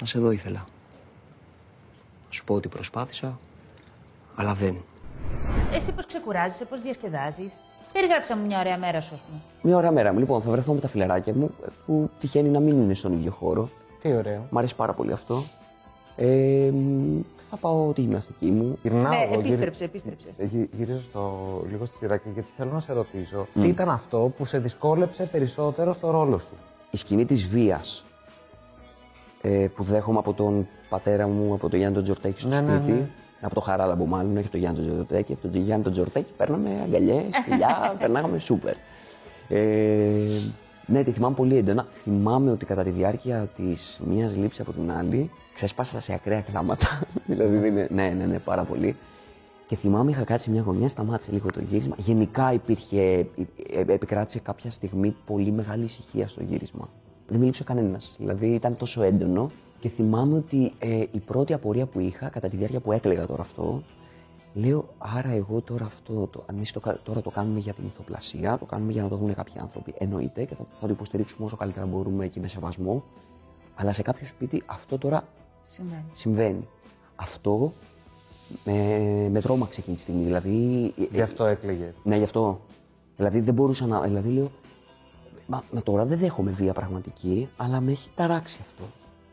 Να 0.00 0.06
σε 0.06 0.18
δω 0.18 0.30
ήθελα. 0.30 0.58
Να 2.24 2.30
σου 2.30 2.44
πω 2.44 2.54
ότι 2.54 2.68
προσπάθησα, 2.68 3.38
αλλά 4.34 4.54
δεν. 4.54 4.82
Εσύ 5.72 5.92
πώς 5.92 6.06
ξεκουράζεσαι, 6.06 6.64
πώς 6.64 6.82
διασκεδάζεις; 6.82 7.50
Περιγράψα 7.92 8.36
μου 8.36 8.46
μια 8.46 8.58
ωραία 8.58 8.78
μέρα 8.78 9.00
σου, 9.00 9.14
ας 9.14 9.20
πούμε. 9.20 9.40
Μια 9.62 9.76
ωραία 9.76 9.90
μέρα 9.90 10.12
μου. 10.12 10.18
Λοιπόν, 10.18 10.42
θα 10.42 10.50
βρεθώ 10.50 10.72
με 10.72 10.80
τα 10.80 10.88
φιλεράκια 10.88 11.34
μου 11.34 11.50
που 11.86 12.10
τυχαίνει 12.18 12.48
να 12.48 12.60
μην 12.60 12.82
είναι 12.82 12.94
στον 12.94 13.12
ίδιο 13.12 13.30
χώρο. 13.30 13.68
Τι 14.02 14.12
ωραίο. 14.14 14.46
Μ' 14.50 14.58
αρέσει 14.58 14.76
πάρα 14.76 14.92
πολύ 14.92 15.12
αυτό. 15.12 15.42
Ε, 16.16 16.70
μ, 16.72 17.20
θα 17.50 17.56
πάω 17.56 17.92
τη 17.92 18.00
γυμναστική 18.00 18.46
μου. 18.46 18.78
Γυρνάω 18.82 19.02
Ναι, 19.08 19.16
εγώ, 19.16 19.26
γυρι- 19.28 19.44
επίστρεψε, 19.46 19.84
επίστρεψε. 19.84 20.28
Ε, 20.36 20.44
γυ- 20.44 20.68
Γυρίζω 20.76 21.00
στο, 21.00 21.38
λίγο 21.70 21.84
στη 21.84 21.96
σειρά 21.96 22.16
και 22.16 22.28
γιατί 22.34 22.48
θέλω 22.56 22.70
να 22.72 22.80
σε 22.80 22.92
ρωτήσω. 22.92 23.46
Τι 23.60 23.68
ήταν 23.68 23.88
αυτό 23.90 24.32
που 24.36 24.44
σε 24.44 24.58
δυσκόλεψε 24.58 25.24
περισσότερο 25.24 25.92
στο 25.92 26.10
ρόλο 26.10 26.38
σου; 26.38 26.54
Η 26.90 26.96
σκηνή 26.96 27.24
της 27.24 27.46
βίας 27.48 28.04
ε, 29.42 29.48
που 29.74 29.82
δέχομαι 29.82 30.18
από 30.18 30.32
τον 30.32 30.66
πατέρα 30.88 31.26
μου, 31.28 31.54
από 31.54 31.68
τον 31.68 31.78
Γιάννη 31.78 31.94
τον 31.94 32.04
Τζορτέκη 32.04 32.40
στο 32.40 32.48
Ναι, 32.48 32.60
ναι, 32.60 32.74
σπίτι. 32.76 32.92
ναι. 32.92 33.08
Από 33.40 33.54
το 33.54 33.60
Χαράλαμπο 33.60 34.04
μάλλον, 34.06 34.30
όχι 34.32 34.40
από 34.42 34.50
τον 34.50 34.60
Γιάννη 34.60 34.78
τον 34.78 34.88
Τζορτέκη. 34.94 35.32
Από 35.32 35.48
τον 35.48 35.60
Γιάννη 35.60 35.84
τον 35.84 35.92
Τζορτέκη 35.92 36.32
παίρναμε 36.36 36.70
αγκαλιές, 36.84 37.24
φιλιά, 37.44 37.78
περνάγαμε 38.00 38.38
σούπερ. 38.38 38.74
Ε, 39.48 40.40
Ναι, 40.90 41.04
τη 41.04 41.10
θυμάμαι 41.10 41.34
πολύ 41.34 41.56
έντονα. 41.56 41.86
Θυμάμαι 41.88 42.50
ότι 42.50 42.66
κατά 42.66 42.82
τη 42.82 42.90
διάρκεια 42.90 43.46
της 43.56 44.00
μίας 44.04 44.36
λήψης 44.36 44.60
από 44.60 44.72
την 44.72 44.92
άλλη, 44.92 45.30
ξέσπασα 45.54 46.00
σε 46.00 46.12
ακραία 46.14 46.40
κλάματα. 46.40 47.02
δηλαδή, 47.26 47.56
δεν 47.58 47.72
είναι- 47.72 47.88
ναι, 47.90 48.08
ναι, 48.18 48.24
ναι, 48.24 48.38
πάρα 48.38 48.64
πολύ. 48.64 48.96
Και 49.66 49.76
θυμάμαι, 49.76 50.10
είχα 50.10 50.24
κάτσει 50.24 50.44
σε 50.44 50.50
μια 50.50 50.62
γωνιά, 50.62 50.88
σταμάτησε 50.88 51.32
λίγο 51.32 51.50
το 51.52 51.60
γύρισμα. 51.60 51.94
Γενικά 51.98 52.52
υπήρχε, 52.52 53.00
ε, 53.02 53.26
ε, 53.72 53.92
επικράτησε 53.92 54.38
κάποια 54.40 54.70
στιγμή 54.70 55.16
πολύ 55.26 55.50
μεγάλη 55.52 55.82
ησυχία 55.82 56.26
στο 56.26 56.42
γύρισμα. 56.42 56.88
Δεν 57.28 57.38
μίλησε 57.40 57.64
κανένας. 57.64 58.14
Δηλαδή 58.18 58.46
ήταν 58.46 58.76
τόσο 58.76 59.02
έντονο. 59.02 59.50
Και 59.80 59.88
θυμάμαι 59.88 60.36
ότι 60.36 60.72
ε, 60.78 61.02
η 61.10 61.18
πρώτη 61.26 61.52
απορία 61.52 61.86
που 61.86 62.00
είχα 62.00 62.28
κατά 62.28 62.48
τη 62.48 62.56
διάρκεια 62.56 62.80
που 62.80 62.92
έκλαιγα 62.92 63.26
τώρα 63.26 63.42
αυτό, 63.42 63.82
λέω 64.54 64.88
άρα 64.98 65.30
εγώ 65.30 65.60
τώρα 65.60 65.84
αυτό, 65.84 66.26
το, 66.26 66.42
αν 66.46 66.54
εμείς 66.54 66.72
το, 66.72 66.80
κα- 66.80 67.00
τώρα 67.02 67.20
το 67.20 67.30
κάνουμε 67.30 67.58
για 67.58 67.72
την 67.72 67.84
ηθοπλασία, 67.86 68.58
το 68.58 68.64
κάνουμε 68.64 68.92
για 68.92 69.02
να 69.02 69.08
το 69.08 69.16
δουν 69.16 69.34
κάποιοι 69.34 69.54
άνθρωποι. 69.58 69.94
Εννοείται 69.98 70.44
και 70.44 70.54
θα, 70.54 70.64
θα 70.80 70.86
το 70.86 70.92
υποστηρίξουμε 70.92 71.44
όσο 71.46 71.56
καλύτερα 71.56 71.86
μπορούμε 71.86 72.26
και 72.26 72.40
με 72.40 72.46
σεβασμό. 72.46 73.04
Αλλά 73.74 73.92
σε 73.92 74.02
κάποιο 74.02 74.26
σπίτι 74.26 74.62
αυτό 74.66 74.98
τώρα 74.98 75.24
Σημαίνει. 75.64 76.04
συμβαίνει. 76.12 76.68
Αυτό 77.16 77.72
με, 78.64 78.72
με 79.30 79.40
τρόμαξε 79.40 79.80
εκείνη 79.80 79.96
τη 79.96 80.02
στιγμή. 80.02 80.24
Δηλαδή, 80.24 80.84
ε, 80.98 81.04
Γι' 81.12 81.20
αυτό 81.20 81.44
έκλαιγε. 81.44 81.94
ναι, 82.02 82.16
γι' 82.16 82.22
αυτό. 82.22 82.60
Δηλαδή 83.16 83.40
δεν 83.40 83.54
μπορούσα 83.54 83.86
να. 83.86 84.00
Δηλαδή 84.00 84.28
λέω. 84.28 84.50
Μα, 85.46 85.62
μα 85.72 85.82
τώρα 85.82 86.04
δεν 86.04 86.18
δέχομαι 86.18 86.50
βία 86.50 86.72
πραγματική, 86.72 87.48
αλλά 87.56 87.80
με 87.80 87.90
έχει 87.90 88.10
ταράξει 88.14 88.58
αυτό. 88.62 88.84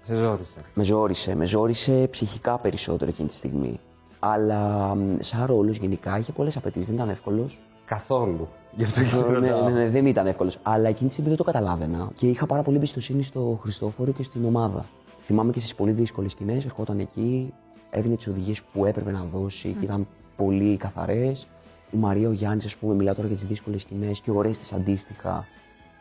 Σε 0.03 0.15
ζόρισε. 0.15 0.59
Με 0.73 0.83
ζόρισε, 0.83 1.35
με 1.35 1.45
ζόρισε 1.45 2.07
ψυχικά 2.07 2.57
περισσότερο 2.59 3.09
εκείνη 3.09 3.27
τη 3.27 3.33
στιγμή. 3.33 3.79
Αλλά 4.19 4.95
μ, 4.95 5.15
σαν 5.19 5.45
ρόλος 5.45 5.77
γενικά 5.77 6.17
είχε 6.17 6.31
πολλές 6.31 6.57
απαιτήσεις, 6.57 6.87
δεν 6.87 6.95
ήταν 6.95 7.09
εύκολος. 7.09 7.59
Καθόλου. 7.85 8.47
Γι' 8.75 8.83
αυτό 8.83 9.01
και 9.01 9.09
σε 9.09 9.21
ναι, 9.21 9.39
ναι, 9.39 9.49
ρωτάω. 9.49 9.69
ναι, 9.69 9.89
δεν 9.89 10.05
ήταν 10.05 10.27
εύκολος. 10.27 10.57
Αλλά 10.63 10.87
εκείνη 10.87 11.07
τη 11.07 11.11
στιγμή 11.11 11.29
δεν 11.29 11.37
το 11.37 11.43
καταλάβαινα. 11.43 12.11
Και 12.15 12.27
είχα 12.27 12.45
πάρα 12.45 12.61
πολύ 12.61 12.77
εμπιστοσύνη 12.77 13.23
στο 13.23 13.59
Χριστόφορο 13.61 14.11
και 14.11 14.23
στην 14.23 14.45
ομάδα. 14.45 14.85
Θυμάμαι 15.21 15.51
και 15.51 15.59
στις 15.59 15.75
πολύ 15.75 15.91
δύσκολες 15.91 16.31
σκηνές, 16.31 16.65
ερχόταν 16.65 16.99
εκεί, 16.99 17.53
έδινε 17.89 18.15
τις 18.15 18.27
οδηγίες 18.27 18.63
που 18.63 18.85
έπρεπε 18.85 19.11
να 19.11 19.23
δώσει 19.33 19.75
και 19.79 19.85
ήταν 19.85 20.07
πολύ 20.35 20.77
καθαρές. 20.77 21.47
Η 21.91 21.97
Μαρία 21.97 22.27
ο 22.27 22.31
Γιάννης, 22.31 22.65
ας 22.65 22.77
πούμε, 22.77 22.93
μιλά 22.93 23.15
τώρα 23.15 23.27
για 23.27 23.37
τις 23.37 23.45
δύσκολες 23.45 23.81
σκηνές 23.81 24.19
και 24.19 24.31
ο 24.31 24.41
Ρέστης 24.41 24.73
αντίστοιχα. 24.73 25.45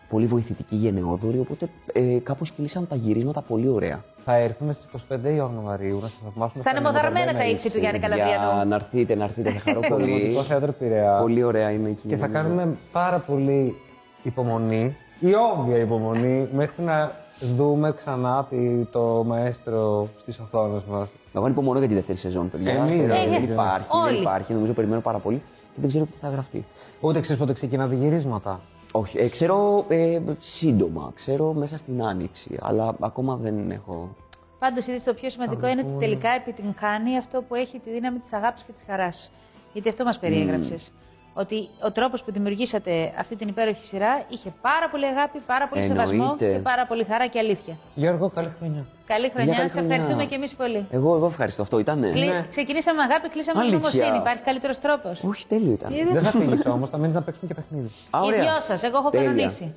Πολύ 0.09 0.27
βοηθητική 0.27 0.77
γενναιόδορη, 0.77 1.39
οπότε 1.39 1.69
ε, 1.93 2.19
κάπως 2.23 2.51
κύλησαν 2.51 2.87
τα 2.87 2.97
γυρίσματα 2.97 3.41
πολύ 3.41 3.69
ωραία. 3.69 4.05
Θα 4.25 4.35
έρθουμε 4.37 4.73
στις 4.73 4.87
25 5.09 5.35
Ιανουαρίου 5.37 5.99
να 6.03 6.09
σα 6.09 6.19
θαυμάσουμε. 6.19 6.61
Στα 6.61 6.71
ανεμοδαρμένα 6.71 7.35
τα 7.35 7.47
ύψη 7.49 7.73
του 7.73 7.79
Γιάννη 7.79 7.99
Καλαβριανού. 7.99 8.55
Για 8.55 8.65
να 8.65 8.75
έρθετε, 8.75 9.15
να 9.15 9.25
έρθετε, 9.25 9.51
θα 9.51 9.61
χαρώ 9.61 9.83
Στο 9.83 9.95
πολύ. 9.95 10.05
Δημοτικό 10.13 10.43
Θέατρο 10.43 10.73
Πειραιά. 10.73 11.19
Πολύ 11.21 11.43
ωραία 11.43 11.71
είναι 11.71 11.89
εκεί. 11.89 12.09
Και 12.09 12.17
θα 12.17 12.27
κάνουμε 12.27 12.77
πάρα 12.93 13.19
πολύ 13.19 13.75
υπομονή, 14.23 14.97
ή 15.21 15.33
όβια 15.59 15.77
υπομονή, 15.79 16.49
μέχρι 16.53 16.83
να 16.85 17.13
δούμε 17.57 17.93
ξανά 17.97 18.47
τη- 18.51 18.85
το 18.91 19.25
μαέστρο 19.27 20.09
στις 20.19 20.39
οθόνες 20.41 20.83
μας. 20.85 21.15
Εγώ 21.35 21.45
ανυπομονώ 21.45 21.79
για 21.79 21.89
τη 21.89 21.95
δεύτερη 21.95 22.19
σεζόν, 22.19 22.51
παιδιά. 22.51 22.73
Εμείς, 22.73 23.01
δεν, 23.01 23.11
ε, 23.11 23.25
δεν 23.29 23.33
ε, 23.33 23.53
υπάρχει, 23.53 23.89
όλοι. 23.93 24.13
δεν 24.13 24.21
υπάρχει. 24.21 24.53
Νομίζω 24.55 24.73
περιμένω 24.73 25.01
πάρα 25.01 25.19
πολύ 25.19 25.43
και 25.75 25.81
δεν 25.81 25.89
ξέρω 25.89 26.05
τι 26.05 26.17
θα 26.21 26.29
γραφτεί. 26.29 26.65
Ούτε 27.01 27.21
ξέρεις 27.21 27.41
πότε 27.41 27.53
ξεκινά 27.53 27.89
τα 27.89 27.95
γυρίσματα. 27.95 28.61
Όχι, 28.99 29.19
ε, 29.19 29.29
ξέρω 29.29 29.85
ε, 29.89 30.21
σύντομα, 30.39 31.13
ξέρω 31.15 31.53
μέσα 31.53 31.77
στην 31.77 32.03
άνοιξη, 32.03 32.57
αλλά 32.61 32.97
ακόμα 33.01 33.37
δεν 33.37 33.71
έχω. 33.71 34.17
Πάντως, 34.59 34.87
είδες 34.87 35.05
το 35.05 35.15
πιο 35.15 35.31
σημαντικό 35.31 35.67
είναι 35.67 35.81
ότι 35.81 35.99
τελικά 35.99 36.31
επιτυγχάνει 36.31 37.19
αυτό 37.19 37.43
που 37.43 37.55
έχει 37.55 37.79
τη 37.79 37.91
δύναμη 37.91 38.19
της 38.19 38.33
αγάπης 38.33 38.63
και 38.63 38.73
της 38.73 38.83
χαράς. 38.87 39.31
Γιατί 39.73 39.89
αυτό 39.89 40.05
μας 40.05 40.19
περιέγραψες. 40.19 40.93
Ότι 41.39 41.69
ο 41.83 41.91
τρόπος 41.93 42.25
που 42.25 42.33
δημιουργήσατε 42.33 43.13
αυτή 43.19 43.37
την 43.37 43.49
υπέροχη 43.49 43.85
σειρά 43.85 44.23
είχε 44.29 44.53
πάρα 44.61 44.89
πολύ 44.91 45.07
αγάπη, 45.07 45.39
πάρα 45.47 45.69
πολύ 45.69 45.83
σεβασμό 45.85 46.13
Εννοείται. 46.23 46.53
και 46.53 46.59
πάρα 46.59 46.87
πολύ 46.87 47.05
χαρά 47.05 47.27
και 47.27 47.39
αλήθεια. 47.39 47.75
Γιώργο, 47.95 48.29
καλή 48.31 48.53
χρονιά. 48.59 48.85
Καλή 49.07 49.31
χρονιά, 49.35 49.55
καλή 49.57 49.69
σε 49.69 49.75
χρονιά. 49.79 49.95
ευχαριστούμε 49.95 50.25
και 50.29 50.35
εμείς 50.35 50.55
πολύ. 50.55 50.87
Εγώ, 50.91 51.15
εγώ 51.17 51.27
ευχαριστώ. 51.27 51.63
Αυτό 51.63 51.79
ήταν. 51.79 52.01
Κλει- 52.13 52.49
Ξεκινήσαμε 52.49 52.97
με 52.97 53.03
αγάπη, 53.03 53.29
κλείσαμε 53.29 53.59
με 53.59 53.65
Αλήθεια. 53.67 53.79
νομοσύνη. 53.79 54.17
Υπάρχει 54.17 54.43
καλύτερος 54.43 54.79
τρόπος. 54.79 55.25
Όχι, 55.25 55.47
τέλειο 55.47 55.73
ήταν. 55.73 55.93
Δεν 56.13 56.23
θα 56.23 56.31
φύγει 56.31 56.69
όμως, 56.69 56.91
θα 56.91 56.97
μείνει 56.99 57.13
να 57.13 57.23
παίξουμε 57.23 57.47
και 57.49 57.55
παιχνίδι. 57.55 57.91
Α, 58.11 58.19
Οι 58.23 58.27
ωραία. 58.27 58.41
δυο 58.41 58.61
σας, 58.61 58.83
εγώ 58.83 58.97
έχω 58.99 59.11
Τέλεια. 59.11 59.27
κανονίσει. 59.27 59.75